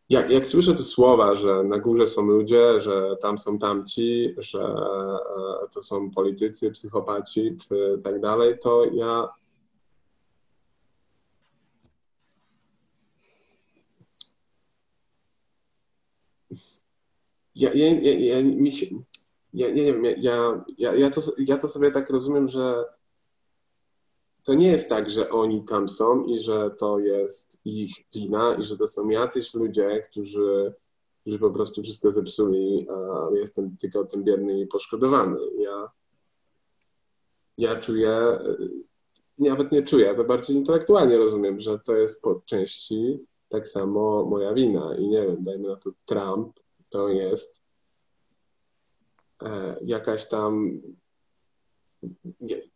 [0.09, 4.61] jak, jak słyszę te słowa, że na górze są ludzie, że tam są tamci, że
[4.63, 9.29] e, to są politycy, psychopaci czy tak dalej, to ja
[17.55, 18.85] ja, ja, ja, ja, mi się,
[19.53, 22.85] ja, ja nie wiem, ja, ja, ja, to, ja to sobie tak rozumiem, że
[24.43, 28.63] to nie jest tak, że oni tam są i że to jest ich wina i
[28.63, 30.73] że to są jacyś ludzie, którzy,
[31.21, 35.37] którzy po prostu wszystko zepsuli, a jestem tylko tym biedny i poszkodowany.
[35.57, 35.91] Ja,
[37.57, 38.39] ja czuję,
[39.37, 43.19] nawet nie czuję, to bardziej intelektualnie rozumiem, że to jest po części
[43.49, 47.61] tak samo moja wina i nie wiem, dajmy na to Trump, to jest
[49.43, 50.81] e, jakaś tam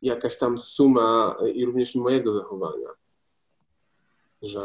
[0.01, 2.89] jakaś tam suma i również mojego zachowania,
[4.41, 4.61] że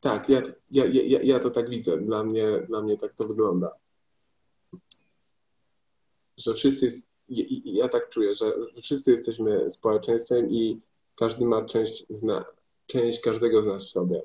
[0.00, 1.98] tak, ja, ja, ja, ja to tak widzę.
[1.98, 3.74] Dla mnie, dla mnie tak to wygląda.
[6.36, 7.02] Że wszyscy,
[7.64, 10.80] ja tak czuję, że wszyscy jesteśmy społeczeństwem i
[11.14, 12.44] każdy ma część, zna,
[12.86, 14.22] część każdego z nas w sobie.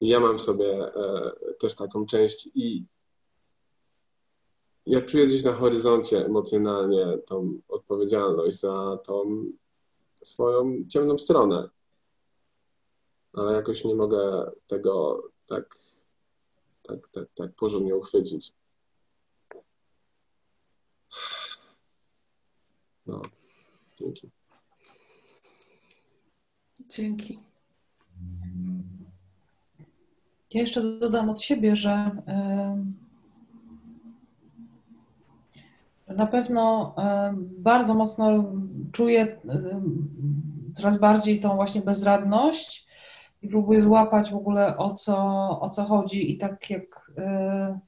[0.00, 2.84] Ja mam sobie e, też taką część i
[4.86, 9.44] ja czuję gdzieś na horyzoncie emocjonalnie tą odpowiedzialność za tą
[10.22, 11.68] swoją ciemną stronę.
[13.32, 15.76] Ale jakoś nie mogę tego tak,
[16.82, 18.52] tak, tak, tak porządnie uchwycić.
[23.06, 23.22] No,
[23.96, 24.30] dzięki.
[26.88, 27.49] Dzięki.
[30.54, 32.10] Ja jeszcze dodam od siebie, że
[36.08, 36.94] na pewno
[37.58, 38.44] bardzo mocno
[38.92, 39.40] czuję
[40.74, 42.86] coraz bardziej tą właśnie bezradność
[43.42, 45.16] i próbuję złapać w ogóle o co,
[45.60, 46.32] o co chodzi.
[46.32, 47.78] I tak jak e,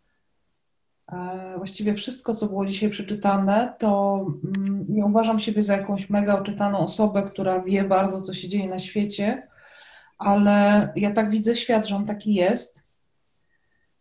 [1.13, 4.21] e, właściwie wszystko, co było dzisiaj przeczytane, to
[4.57, 8.69] mm, nie uważam siebie za jakąś mega oczytaną osobę, która wie bardzo, co się dzieje
[8.69, 9.49] na świecie,
[10.25, 12.83] ale ja tak widzę świat, że on taki jest.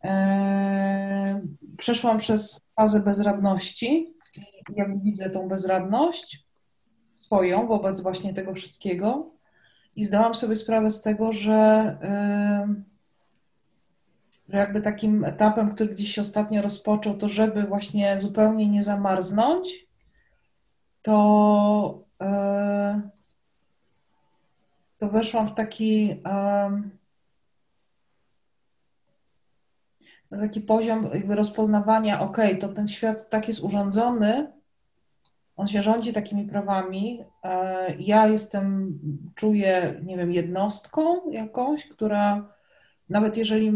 [0.03, 1.41] E,
[1.78, 4.13] przeszłam przez fazę bezradności.
[4.76, 6.45] Jak widzę tą bezradność
[7.15, 9.32] swoją wobec właśnie tego wszystkiego
[9.95, 11.51] i zdałam sobie sprawę z tego, że,
[12.01, 12.76] e,
[14.49, 19.88] że jakby takim etapem, który gdzieś się ostatnio rozpoczął, to żeby właśnie zupełnie nie zamarznąć,
[21.01, 23.01] to e,
[25.01, 26.91] to weszłam w taki, um,
[30.29, 34.51] taki poziom jakby rozpoznawania, ok, to ten świat tak jest urządzony,
[35.55, 37.23] on się rządzi takimi prawami.
[37.43, 38.99] E, ja jestem,
[39.35, 42.53] czuję, nie wiem, jednostką jakąś, która
[43.09, 43.73] nawet jeżeli,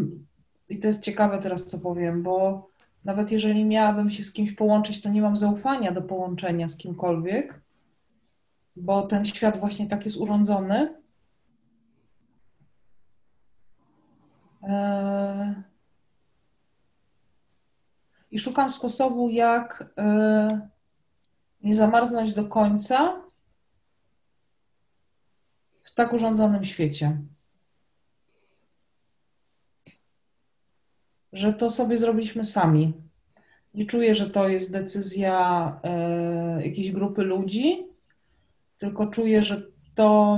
[0.69, 2.69] i to jest ciekawe teraz, co powiem, bo
[3.05, 7.61] nawet jeżeli miałabym się z kimś połączyć, to nie mam zaufania do połączenia z kimkolwiek,
[8.75, 11.04] bo ten świat właśnie tak jest urządzony.
[18.31, 20.69] I szukam sposobu, jak e,
[21.63, 23.21] nie zamarznąć do końca
[25.81, 27.21] w tak urządzonym świecie.
[31.33, 32.93] Że to sobie zrobiliśmy sami.
[33.73, 37.87] Nie czuję, że to jest decyzja e, jakiejś grupy ludzi,
[38.77, 39.61] tylko czuję, że
[39.95, 40.37] to,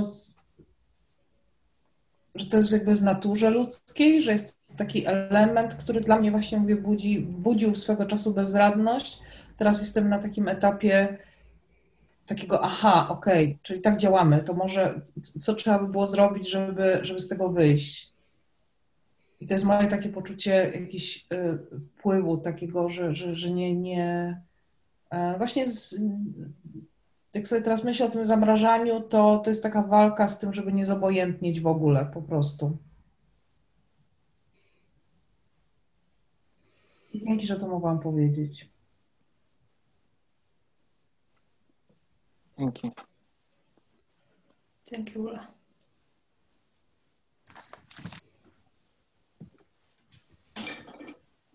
[2.38, 6.58] że to jest jakby w naturze ludzkiej, że jest taki element, który dla mnie właśnie
[6.58, 9.22] mówię, budzi, budził swego czasu bezradność.
[9.56, 11.18] Teraz jestem na takim etapie
[12.26, 15.00] takiego aha, okej, okay, czyli tak działamy, to może
[15.40, 18.12] co trzeba by było zrobić, żeby, żeby z tego wyjść.
[19.40, 21.58] I to jest moje takie poczucie jakiegoś y,
[21.98, 24.40] wpływu takiego, że, że, że nie, nie
[25.10, 26.02] e, właśnie z,
[27.34, 30.72] jak sobie teraz myślę o tym zamrażaniu, to, to jest taka walka z tym, żeby
[30.72, 32.76] nie zobojętnieć w ogóle po prostu.
[37.14, 38.68] Dzięki, że to mogłam powiedzieć.
[42.58, 42.90] Dzięki.
[44.86, 45.46] Dzięki, Ula.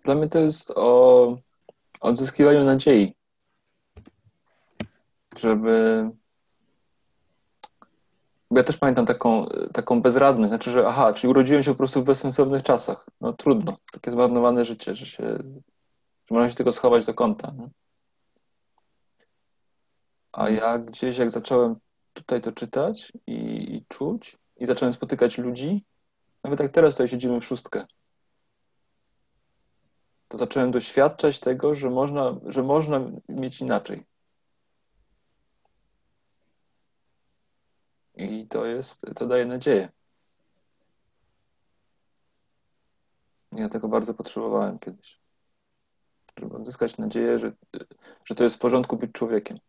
[0.03, 1.38] Dla mnie to jest o
[2.01, 3.15] odzyskiwaniu nadziei.
[5.39, 6.09] Żeby.
[8.51, 12.01] Bo ja też pamiętam taką, taką bezradność, znaczy, że aha, czyli urodziłem się po prostu
[12.01, 13.05] w bezsensownych czasach.
[13.21, 15.23] No trudno, takie zmarnowane życie, że się,
[16.25, 17.53] że można się tylko schować do kąta.
[17.57, 17.69] Nie?
[20.31, 21.75] A ja gdzieś, jak zacząłem
[22.13, 25.86] tutaj to czytać i, i czuć, i zacząłem spotykać ludzi,
[26.43, 27.86] nawet jak teraz tutaj siedzimy w szóstkę,
[30.27, 34.05] to zacząłem doświadczać tego, że można, że można mieć inaczej.
[38.16, 39.89] I to jest, to daje nadzieję.
[43.51, 45.20] Ja tego bardzo potrzebowałem kiedyś.
[46.39, 47.53] Żeby odzyskać nadzieję, że,
[48.26, 49.59] że to jest w porządku być człowiekiem.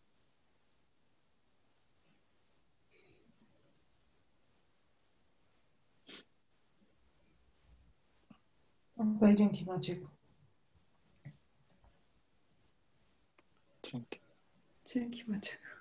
[8.96, 10.00] Okej, dzięki Maciek.
[13.82, 14.20] Dzięki.
[14.84, 15.73] Dzięki Maciek.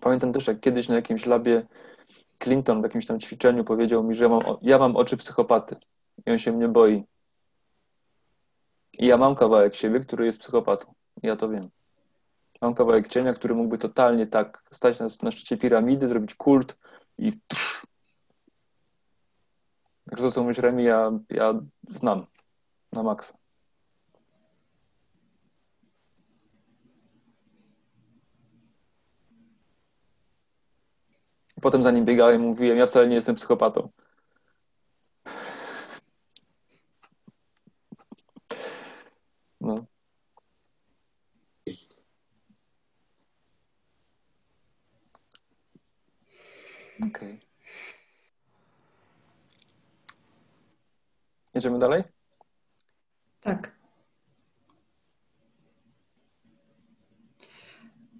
[0.00, 1.66] Pamiętam też, jak kiedyś na jakimś labie
[2.42, 5.76] Clinton w jakimś tam ćwiczeniu powiedział mi, że ja mam, ja mam oczy psychopaty
[6.26, 7.04] i on się mnie boi.
[8.98, 10.94] I ja mam kawałek siebie, który jest psychopatą.
[11.22, 11.70] Ja to wiem.
[12.60, 16.76] Mam kawałek cienia, który mógłby totalnie tak stać na, na szczycie piramidy, zrobić kult
[17.18, 17.86] i tsz.
[20.10, 21.54] Także to, co mówisz, Remi, ja, ja
[21.90, 22.26] znam
[22.92, 23.41] na maksa.
[31.62, 33.88] Potem za nim biegałem i mówiłem, ja wcale nie jestem psychopatą.
[39.60, 39.86] No.
[47.00, 47.08] Okej.
[47.08, 47.40] Okay.
[51.54, 52.04] Jedziemy dalej?
[53.40, 53.81] Tak.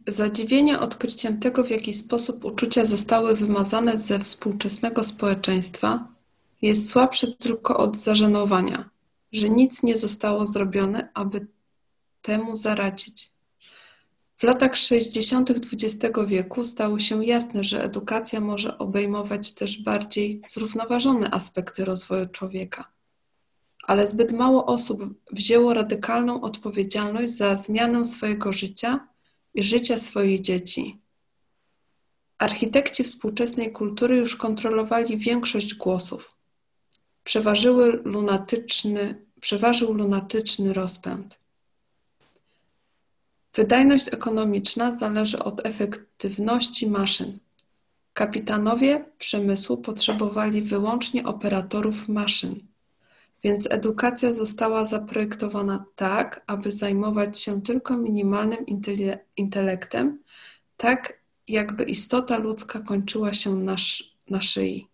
[0.06, 6.08] Zadziwienie odkryciem tego, w jaki sposób uczucia zostały wymazane ze współczesnego społeczeństwa,
[6.62, 8.90] jest słabsze tylko od zażenowania,
[9.32, 11.46] że nic nie zostało zrobione, aby
[12.22, 13.30] temu zaradzić.
[14.36, 15.50] W latach 60.
[15.50, 22.92] XX wieku stało się jasne, że edukacja może obejmować też bardziej zrównoważone aspekty rozwoju człowieka.
[23.86, 25.02] Ale zbyt mało osób
[25.32, 29.08] wzięło radykalną odpowiedzialność za zmianę swojego życia
[29.60, 30.98] życia swoich dzieci.
[32.38, 36.34] Architekci współczesnej kultury już kontrolowali większość głosów.
[37.24, 41.38] Przeważyły lunatyczny, przeważył lunatyczny rozpęd.
[43.54, 47.38] Wydajność ekonomiczna zależy od efektywności maszyn.
[48.12, 52.60] Kapitanowie przemysłu potrzebowali wyłącznie operatorów maszyn,
[53.44, 58.66] więc edukacja została zaprojektowana tak, aby zajmować się tylko minimalnym
[59.36, 60.18] intelektem,
[60.76, 63.76] tak jakby istota ludzka kończyła się na,
[64.30, 64.86] na szyi.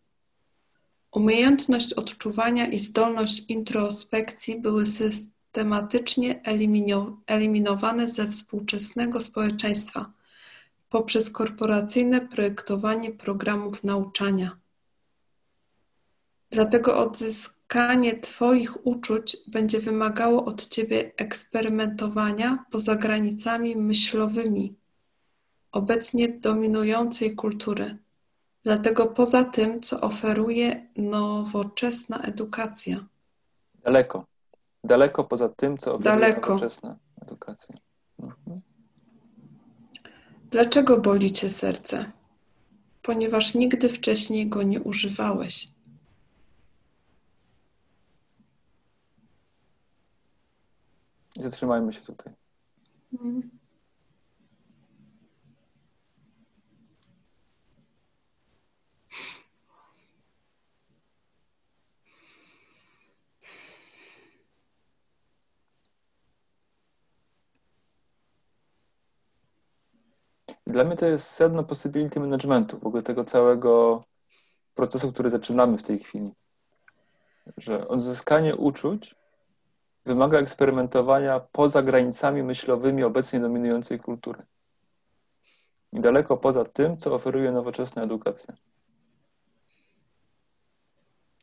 [1.12, 6.40] Umiejętność odczuwania i zdolność introspekcji były systematycznie
[7.26, 10.12] eliminowane ze współczesnego społeczeństwa
[10.90, 14.56] poprzez korporacyjne projektowanie programów nauczania.
[16.50, 24.74] Dlatego odzyskanie Twoich uczuć będzie wymagało od Ciebie eksperymentowania poza granicami myślowymi
[25.72, 27.96] obecnie dominującej kultury.
[28.62, 33.06] Dlatego poza tym, co oferuje nowoczesna edukacja.
[33.84, 34.24] Daleko
[34.84, 36.50] daleko poza tym, co oferuje daleko.
[36.50, 37.74] nowoczesna edukacja.
[38.18, 38.60] Mhm.
[40.50, 42.12] Dlaczego boli cię serce?
[43.02, 45.68] Ponieważ nigdy wcześniej go nie używałeś.
[51.38, 52.34] Zatrzymajmy się tutaj.
[70.66, 74.04] Dla mnie to jest sedno possibility managementu, w ogóle tego całego
[74.74, 76.32] procesu, który zaczynamy w tej chwili.
[77.56, 79.14] Że odzyskanie uczuć
[80.08, 84.42] wymaga eksperymentowania poza granicami myślowymi obecnie dominującej kultury.
[85.92, 88.54] I daleko poza tym, co oferuje nowoczesna edukacja.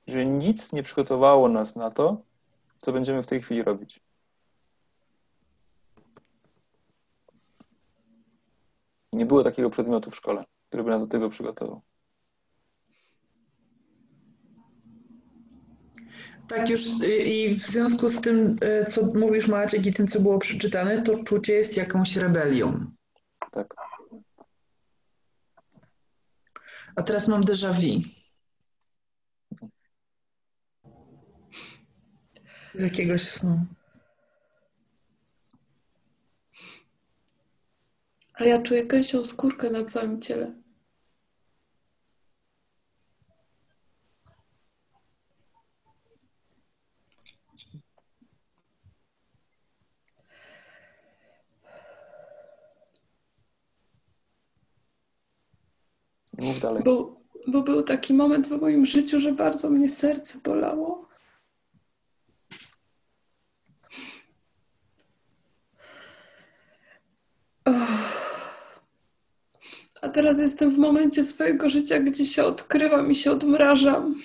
[0.07, 2.21] Że nic nie przygotowało nas na to,
[2.79, 3.99] co będziemy w tej chwili robić.
[9.13, 11.81] Nie było takiego przedmiotu w szkole, który by nas do tego przygotował.
[16.47, 20.19] Tak, już y, i w związku z tym, y, co mówisz Maciek i tym, co
[20.19, 22.91] było przeczytane, to czucie jest jakąś rebelią.
[23.51, 23.73] Tak.
[26.95, 28.01] A teraz mam déjà vu.
[32.73, 33.65] Z jakiegoś snu.
[38.33, 40.64] A ja czuję gęsią skórkę na całym ciele.
[56.37, 56.83] Mów dalej.
[56.83, 57.15] Bo,
[57.47, 61.05] bo był taki moment w moim życiu, że bardzo mnie serce bolało.
[70.01, 74.21] A teraz jestem w momencie swojego życia, gdzie się odkrywam i się odmrażam.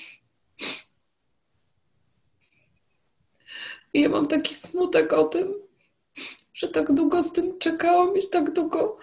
[3.95, 5.55] I ja mam taki smutek o tym,
[6.55, 8.99] że tak długo z tym czekałam i tak długo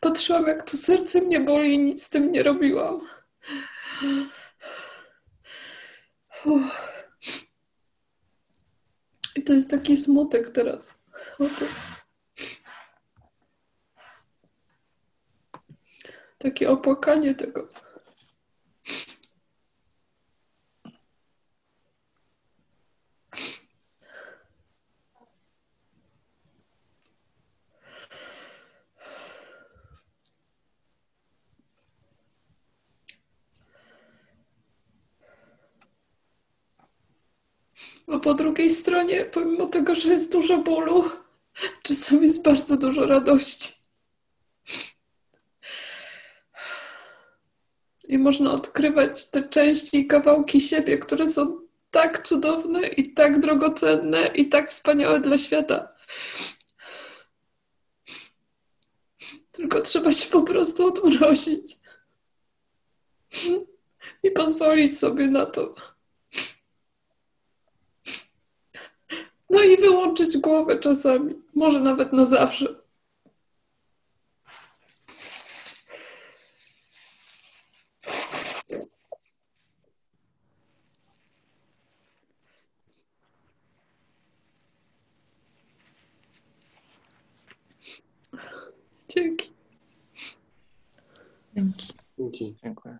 [0.00, 3.00] patrzyłam, jak to serce mnie boli i nic z tym nie robiłam.
[9.36, 10.94] I to jest taki smutek teraz
[11.38, 11.68] o tym.
[16.38, 17.68] Takie opłakanie tego.
[38.12, 38.34] A po
[39.02, 41.10] stronie, pomimo tego, że jest dużo bólu,
[41.82, 43.72] czasami jest bardzo dużo radości.
[48.08, 51.60] I można odkrywać te części i kawałki siebie, które są
[51.90, 55.88] tak cudowne i tak drogocenne i tak wspaniałe dla świata.
[59.52, 61.76] Tylko trzeba się po prostu odmrozić
[64.22, 65.91] i pozwolić sobie na to.
[69.52, 72.66] No i wyłączyć głowę czasami, może nawet na zawsze.
[89.08, 89.52] Dzięki.
[91.54, 91.92] Dzięki.
[92.18, 92.56] Dzięki.
[92.62, 92.98] Dziękuję.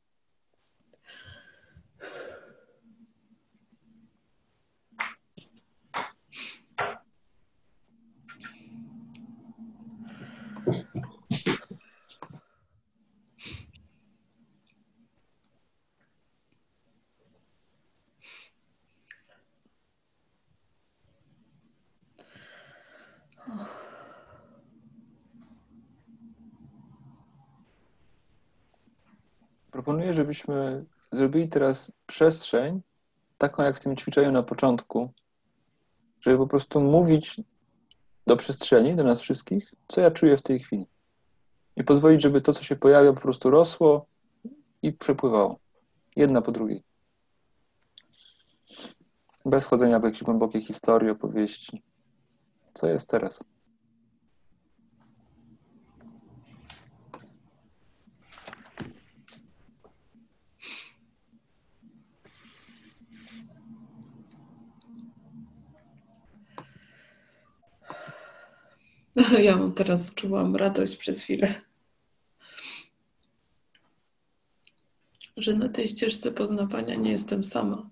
[29.82, 32.80] Proponuję, żebyśmy zrobili teraz przestrzeń,
[33.38, 35.12] taką jak w tym ćwiczeniu na początku,
[36.20, 37.40] żeby po prostu mówić
[38.26, 40.86] do przestrzeni, do nas wszystkich, co ja czuję w tej chwili.
[41.76, 44.06] I pozwolić, żeby to, co się pojawia, po prostu rosło
[44.82, 45.59] i przepływało.
[46.16, 46.82] Jedna po drugiej.
[49.44, 51.82] Bez wchodzenia w jakieś głębokie historie, opowieści.
[52.74, 53.44] Co jest teraz?
[69.43, 71.55] Ja teraz czułam radość przez chwilę.
[75.36, 77.90] Że na tej ścieżce poznawania nie jestem sama.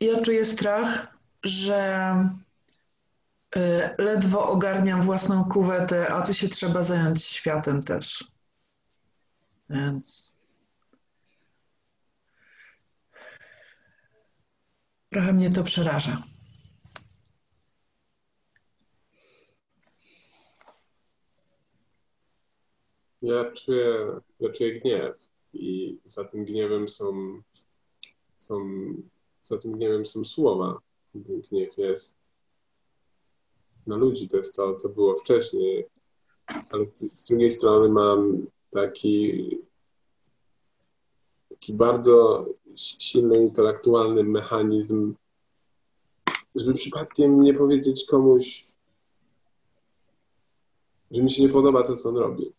[0.00, 2.28] Ja czuję strach, że
[3.56, 3.60] y,
[3.98, 8.24] ledwo ogarniam własną kuwetę, a tu się trzeba zająć światem też.
[9.70, 10.32] Więc
[15.10, 16.22] trochę mnie to przeraża.
[23.22, 24.06] Ja czuję,
[24.40, 25.16] ja czuję gniew
[25.52, 27.12] i za tym gniewem są,
[28.36, 28.56] są
[29.44, 30.78] za tym gniewem są słowa.
[31.50, 32.16] Gniew jest
[33.86, 35.86] na ludzi, to jest to, co było wcześniej,
[36.70, 39.50] ale z, drugiej strony mam taki,
[41.48, 42.46] taki bardzo
[42.76, 45.14] silny intelektualny mechanizm,
[46.54, 48.64] żeby przypadkiem nie powiedzieć komuś,
[51.10, 52.52] że mi się nie podoba to, co on robi.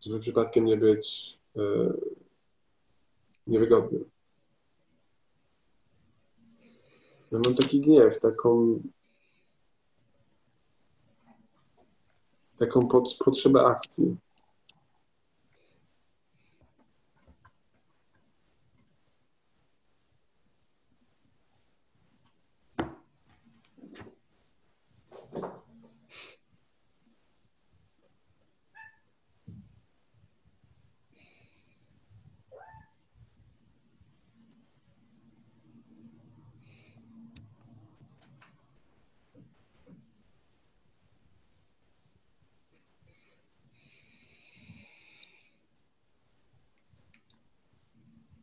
[0.00, 1.38] żeby przypadkiem nie być
[3.46, 4.10] niewygodnym.
[7.32, 8.80] Ja mam taki gniew, taką
[12.56, 12.88] taką
[13.24, 14.16] potrzebę akcji.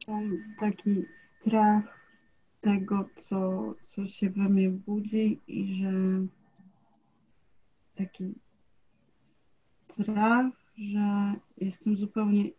[0.08, 0.16] Mam
[0.60, 1.06] taki
[1.41, 1.98] strach
[2.62, 5.91] tego, co, co się we mnie budzi i że
[7.95, 8.34] taki
[9.91, 10.45] strach,
[10.78, 12.49] że jestem zupełnie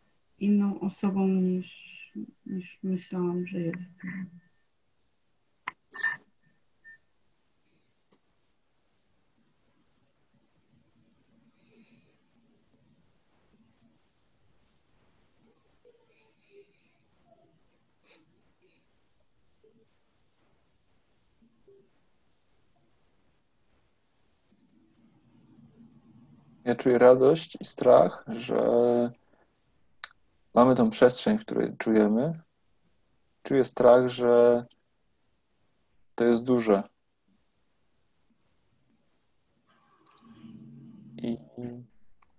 [0.40, 1.66] inną osobą niż,
[2.46, 4.38] niż myślałam, że jestem.
[26.68, 28.60] Ja czuję radość i strach, że
[30.54, 32.40] mamy tą przestrzeń, w której czujemy.
[33.42, 34.64] Czuję strach, że
[36.14, 36.82] to jest duże.
[41.16, 41.38] I,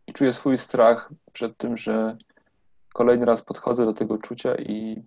[0.08, 2.18] I czuję swój strach przed tym, że
[2.94, 5.04] kolejny raz podchodzę do tego czucia i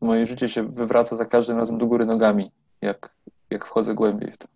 [0.00, 3.14] moje życie się wywraca za każdym razem do góry nogami, jak,
[3.50, 4.48] jak wchodzę głębiej w to.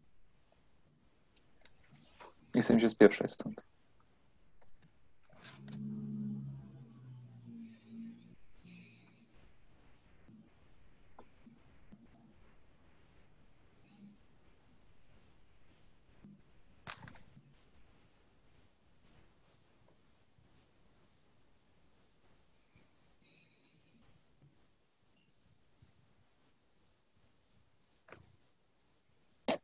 [2.59, 3.65] Nie chcę się spieprzać stąd.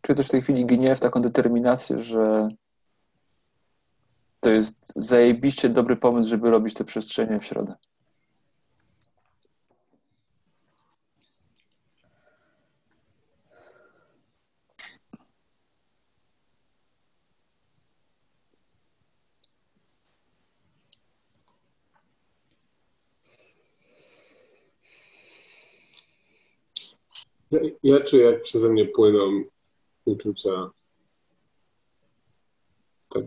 [0.02, 2.48] Czuję też w tej chwili gniew, taką determinację, że
[4.44, 7.74] to jest zajebiście dobry pomysł, żeby robić te przestrzenie w środę.
[27.50, 29.42] Ja, ja czuję, jak przeze mnie płyną
[30.04, 30.70] uczucia.
[33.08, 33.24] Tak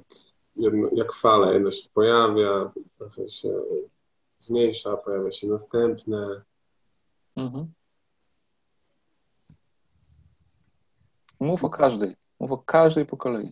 [0.57, 3.61] jedno, jak fala, jedno się pojawia, trochę się
[4.37, 6.41] zmniejsza, pojawia się następne.
[7.35, 7.71] Mhm.
[11.39, 12.15] Mów o każdej.
[12.39, 13.49] Mów o każdej po kolei.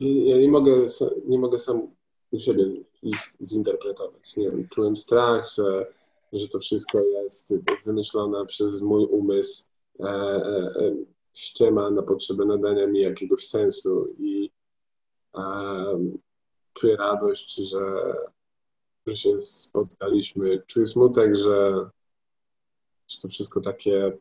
[0.00, 0.86] I ja nie mogę,
[1.26, 1.88] nie mogę sam
[2.30, 2.64] u siebie
[3.02, 4.36] ich zinterpretować.
[4.36, 5.86] Nie wiem, czułem strach, że,
[6.32, 9.68] że to wszystko jest wymyślone przez mój umysł,
[10.00, 10.94] e, e, e
[11.34, 14.50] ściema na potrzebę nadania mi jakiegoś sensu i
[16.72, 18.14] czuję radość, że,
[19.06, 20.62] że się spotkaliśmy.
[20.66, 21.90] Czuję smutek, że,
[23.08, 24.18] że to wszystko takie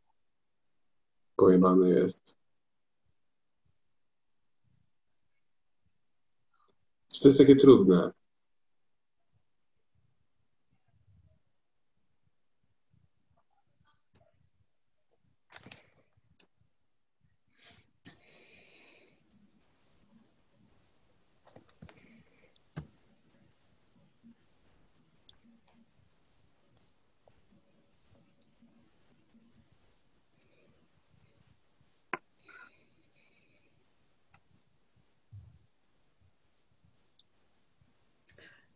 [1.35, 2.38] pojebane jest.
[7.14, 8.11] Że to jest takie trudne.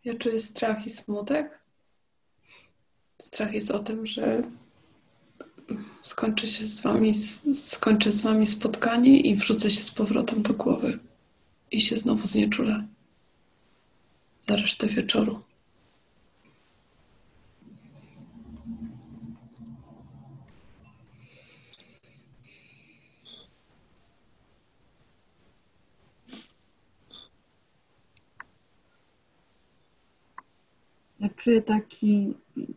[0.07, 1.59] Ja czuję strach i smutek.
[3.21, 4.43] Strach jest o tym, że
[6.01, 7.13] skończy się z wami,
[7.53, 10.99] skończę z wami spotkanie i wrzucę się z powrotem do głowy
[11.71, 12.87] i się znowu znieczulę
[14.47, 15.41] na resztę wieczoru.
[31.47, 32.33] Czuję taki,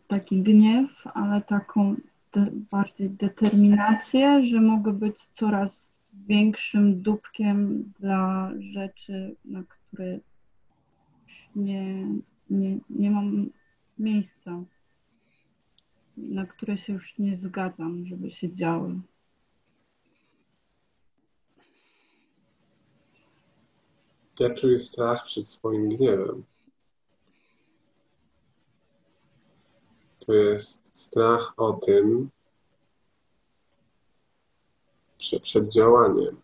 [0.07, 1.95] taki gniew, ale taką
[2.33, 10.19] de, bardziej determinację, że mogę być coraz większym dupkiem dla rzeczy, na które
[11.55, 12.07] nie,
[12.49, 13.49] nie, nie mam
[13.99, 14.63] miejsca,
[16.17, 18.99] na które się już nie zgadzam, żeby się działy.
[24.39, 26.43] Ja czuję strach przed swoim gniewem.
[30.25, 32.29] To jest strach o tym,
[35.17, 36.41] przed, przed działaniem,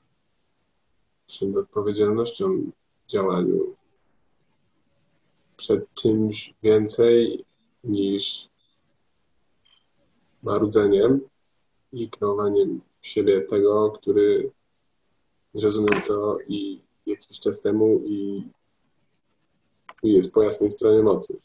[1.27, 2.71] przed odpowiedzialnością
[3.07, 3.75] w działaniu,
[5.57, 7.45] przed czymś więcej
[7.83, 8.49] niż
[10.43, 11.19] marudzeniem
[11.93, 14.51] i kreowaniem siebie tego, który
[15.53, 18.47] zrozumiał to i jakiś czas temu i,
[20.03, 21.39] i jest po jasnej stronie mocy.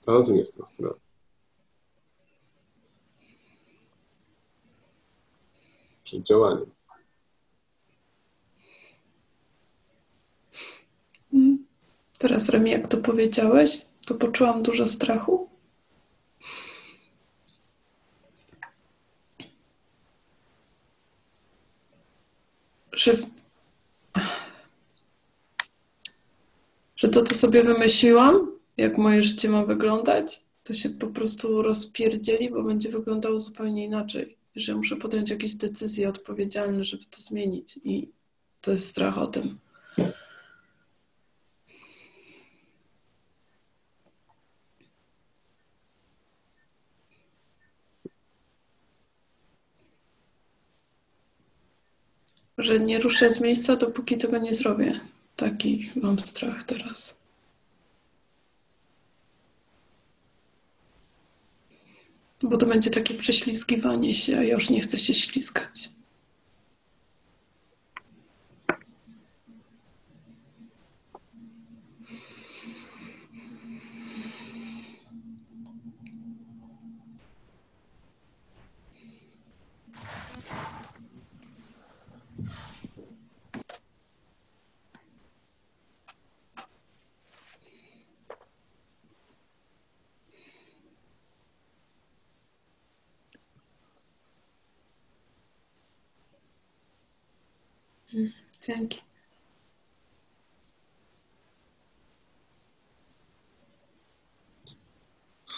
[0.00, 0.94] Co o tym jest ta strona?
[6.04, 6.70] Przed działaniem.
[11.32, 11.66] Mm.
[12.18, 15.48] Teraz, Remi, jak to powiedziałeś, to poczułam dużo strachu.
[22.92, 23.16] Że,
[26.96, 32.50] że to, co sobie wymyśliłam, jak moje życie ma wyglądać, to się po prostu rozpierdzieli,
[32.50, 34.36] bo będzie wyglądało zupełnie inaczej.
[34.56, 37.78] Że muszę podjąć jakieś decyzje odpowiedzialne, żeby to zmienić.
[37.84, 38.08] I
[38.60, 39.58] to jest strach o tym.
[52.58, 55.00] Że nie ruszę z miejsca, dopóki tego nie zrobię.
[55.36, 57.19] Taki mam strach teraz.
[62.42, 65.90] Bo to będzie takie prześlizgiwanie się, a ja już nie chcę się ślizgać.
[98.60, 99.02] Dzięki.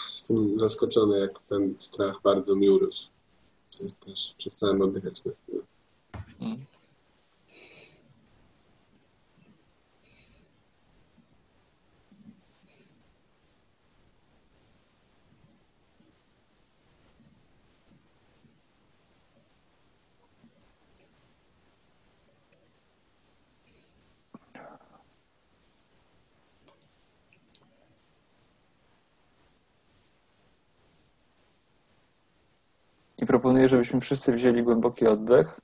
[0.09, 3.09] Jestem zaskoczony, jak ten strach bardzo mi urósł.
[4.05, 5.63] Też przestałem oddychać na chwilę.
[6.41, 6.65] Mm.
[33.23, 35.59] I proponuję, żebyśmy wszyscy wzięli głęboki oddech.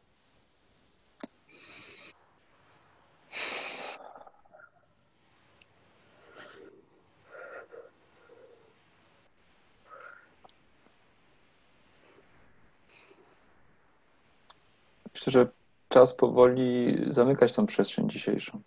[15.14, 15.48] Myślę, że
[15.90, 18.62] czas powoli zamykać tą przestrzeń dzisiejszą.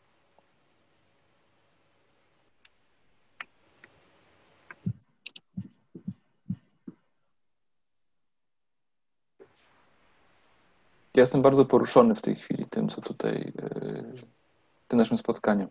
[11.23, 14.13] Ja jestem bardzo poruszony w tej chwili tym, co tutaj, yy,
[14.89, 15.69] tym naszym spotkaniem.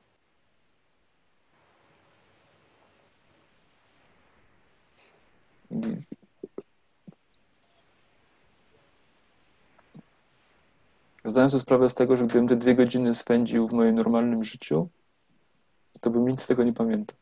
[11.26, 14.90] Zdałem sobie sprawę z tego, że gdybym te dwie godziny spędził w moim normalnym życiu,
[16.02, 17.18] to bym nic z tego nie pamiętał.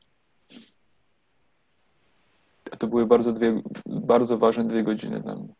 [2.72, 5.59] A to były bardzo, dwie, bardzo ważne dwie godziny dla mnie.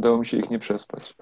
[0.00, 1.14] Udało mi się ich nie przespać.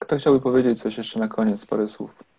[0.00, 2.29] Kto chciałby powiedzieć coś jeszcze na koniec, parę słów?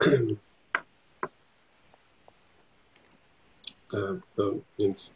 [4.36, 5.14] To więc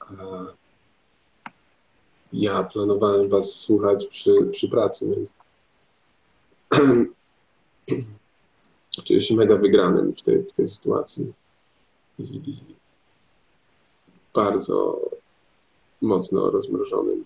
[0.00, 0.46] e,
[2.32, 5.34] ja planowałem Was słuchać przy, przy pracy, więc
[9.06, 11.32] czuję się mega wygranym w tej, w tej sytuacji
[12.18, 12.54] i
[14.34, 15.00] bardzo
[16.02, 17.24] mocno rozmrożonym.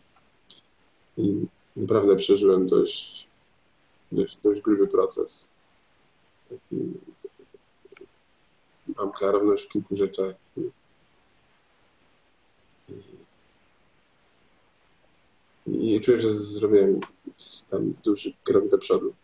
[1.17, 1.47] I
[1.77, 3.29] naprawdę przeżyłem dość,
[4.13, 5.47] dość, dość gruby proces.
[6.49, 6.93] Taki
[8.97, 10.35] mam klarowność w kilku rzeczach.
[15.67, 17.01] I, i, czuję, że zrobiłem
[17.71, 19.15] tam duży krok do przodu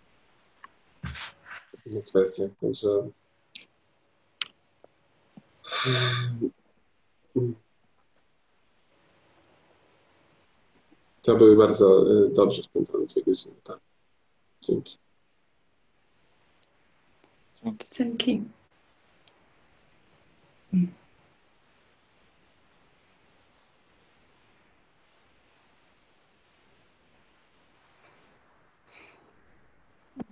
[1.78, 2.50] w tych kwestiach.
[2.60, 3.09] Także
[11.22, 13.54] to były bardzo y, dobrze spędzone dwie godziny.
[13.64, 13.91] Tak.
[14.62, 14.98] Dzięki.
[17.64, 17.86] Dzięki.
[17.90, 18.43] Dzięki.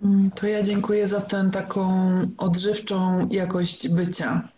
[0.02, 1.90] Mm, To ja dziękuję za tę taką
[2.38, 4.48] odżywczą jakość bycia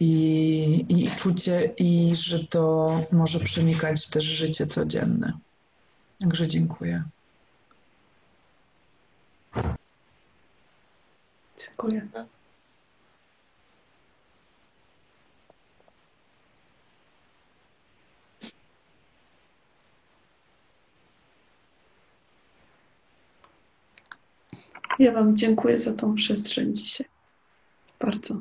[0.00, 5.32] i, i czucie, i że to może przenikać też życie codzienne.
[6.20, 7.04] Także dziękuję.
[11.58, 12.08] Dziękuję.
[24.98, 27.06] Ja Wam dziękuję za tą przestrzeń dzisiaj.
[28.00, 28.34] Bardzo.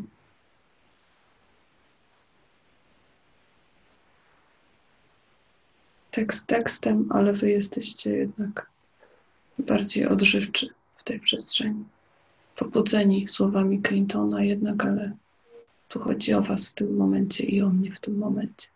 [6.11, 8.69] Tekst tekstem, ale Wy jesteście jednak
[9.59, 11.85] bardziej odżywczy w tej przestrzeni.
[12.55, 15.11] Pobudzeni słowami Clintona jednak, ale
[15.89, 18.67] tu chodzi o Was w tym momencie i o mnie w tym momencie.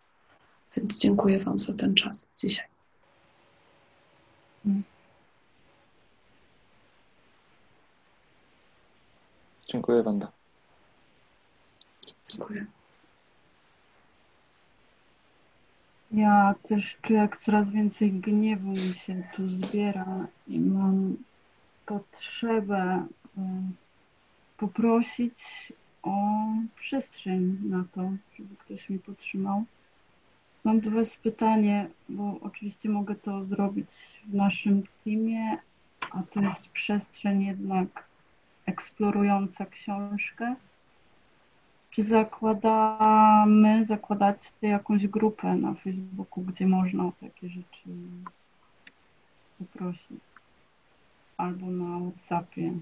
[0.76, 2.66] Więc dziękuję Wam za ten czas dzisiaj.
[9.68, 10.32] Dziękuję, Wanda.
[12.28, 12.66] Dziękuję.
[16.12, 21.16] Ja też czuję, jak coraz więcej gniewu mi się tu zbiera i mam
[21.86, 23.06] potrzebę
[24.56, 26.46] poprosić o
[26.76, 29.64] przestrzeń na to, żeby ktoś mi podtrzymał.
[30.64, 33.90] Mam do Was pytanie, bo oczywiście mogę to zrobić
[34.26, 35.58] w naszym teamie,
[36.10, 38.08] a to jest przestrzeń jednak
[38.66, 40.54] eksplorująca książkę.
[41.90, 47.88] Czy zakładamy, zakładacie jakąś grupę na Facebooku, gdzie można o takie rzeczy
[49.58, 50.20] poprosić?
[51.36, 52.72] Albo na WhatsAppie.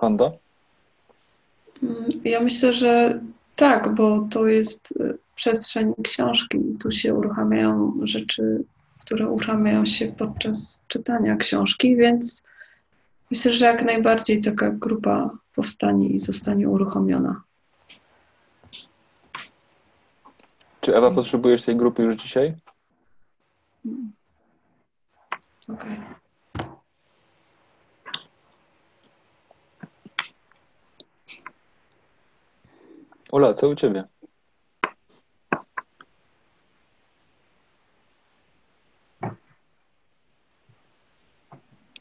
[0.00, 0.32] Wanda?
[1.82, 3.20] Mm, Ja myślę, że
[3.56, 6.58] tak, bo to jest y, przestrzeń książki.
[6.82, 8.64] Tu się uruchamiają rzeczy,
[9.00, 12.44] które uruchamiają się podczas czytania książki, więc
[13.30, 17.42] myślę, że jak najbardziej taka grupa powstanie i zostanie uruchomiona.
[20.80, 22.54] Czy Ewa potrzebujesz tej grupy już dzisiaj?
[25.68, 25.96] Okej.
[33.32, 34.04] Ula, co u ciebie?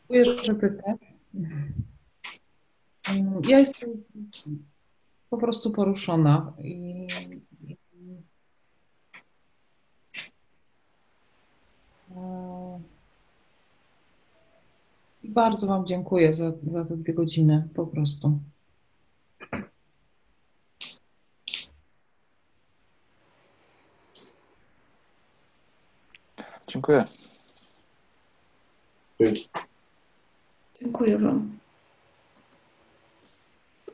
[0.10, 1.00] Dziękuję, że pytasz.
[3.10, 4.04] Mm, Ja jestem
[5.30, 7.08] po prostu poruszona i
[15.24, 18.40] bardzo Wam dziękuję za, za te dwie godziny, po prostu.
[26.76, 27.06] Dziękuję.
[29.20, 29.50] Dzięki.
[30.82, 31.60] Dziękuję Wam.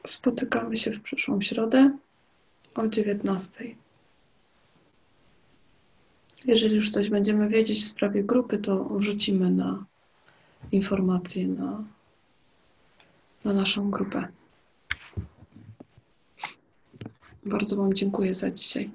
[0.07, 1.97] Spotykamy się w przyszłą środę
[2.75, 3.75] o 19.
[6.45, 9.85] Jeżeli już coś będziemy wiedzieć w sprawie grupy, to wrzucimy na
[10.71, 11.83] informacje na,
[13.45, 14.27] na naszą grupę.
[17.45, 18.91] Bardzo Wam dziękuję za dzisiaj.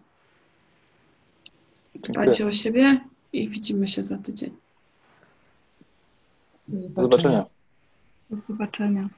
[1.94, 2.12] Dziękuję.
[2.12, 3.00] Dbajcie o siebie
[3.32, 4.57] i widzimy się za tydzień.
[6.69, 7.47] Do zobaczenia.
[8.31, 9.09] Do zobaczenia.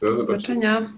[0.00, 0.92] Do zobaczenia.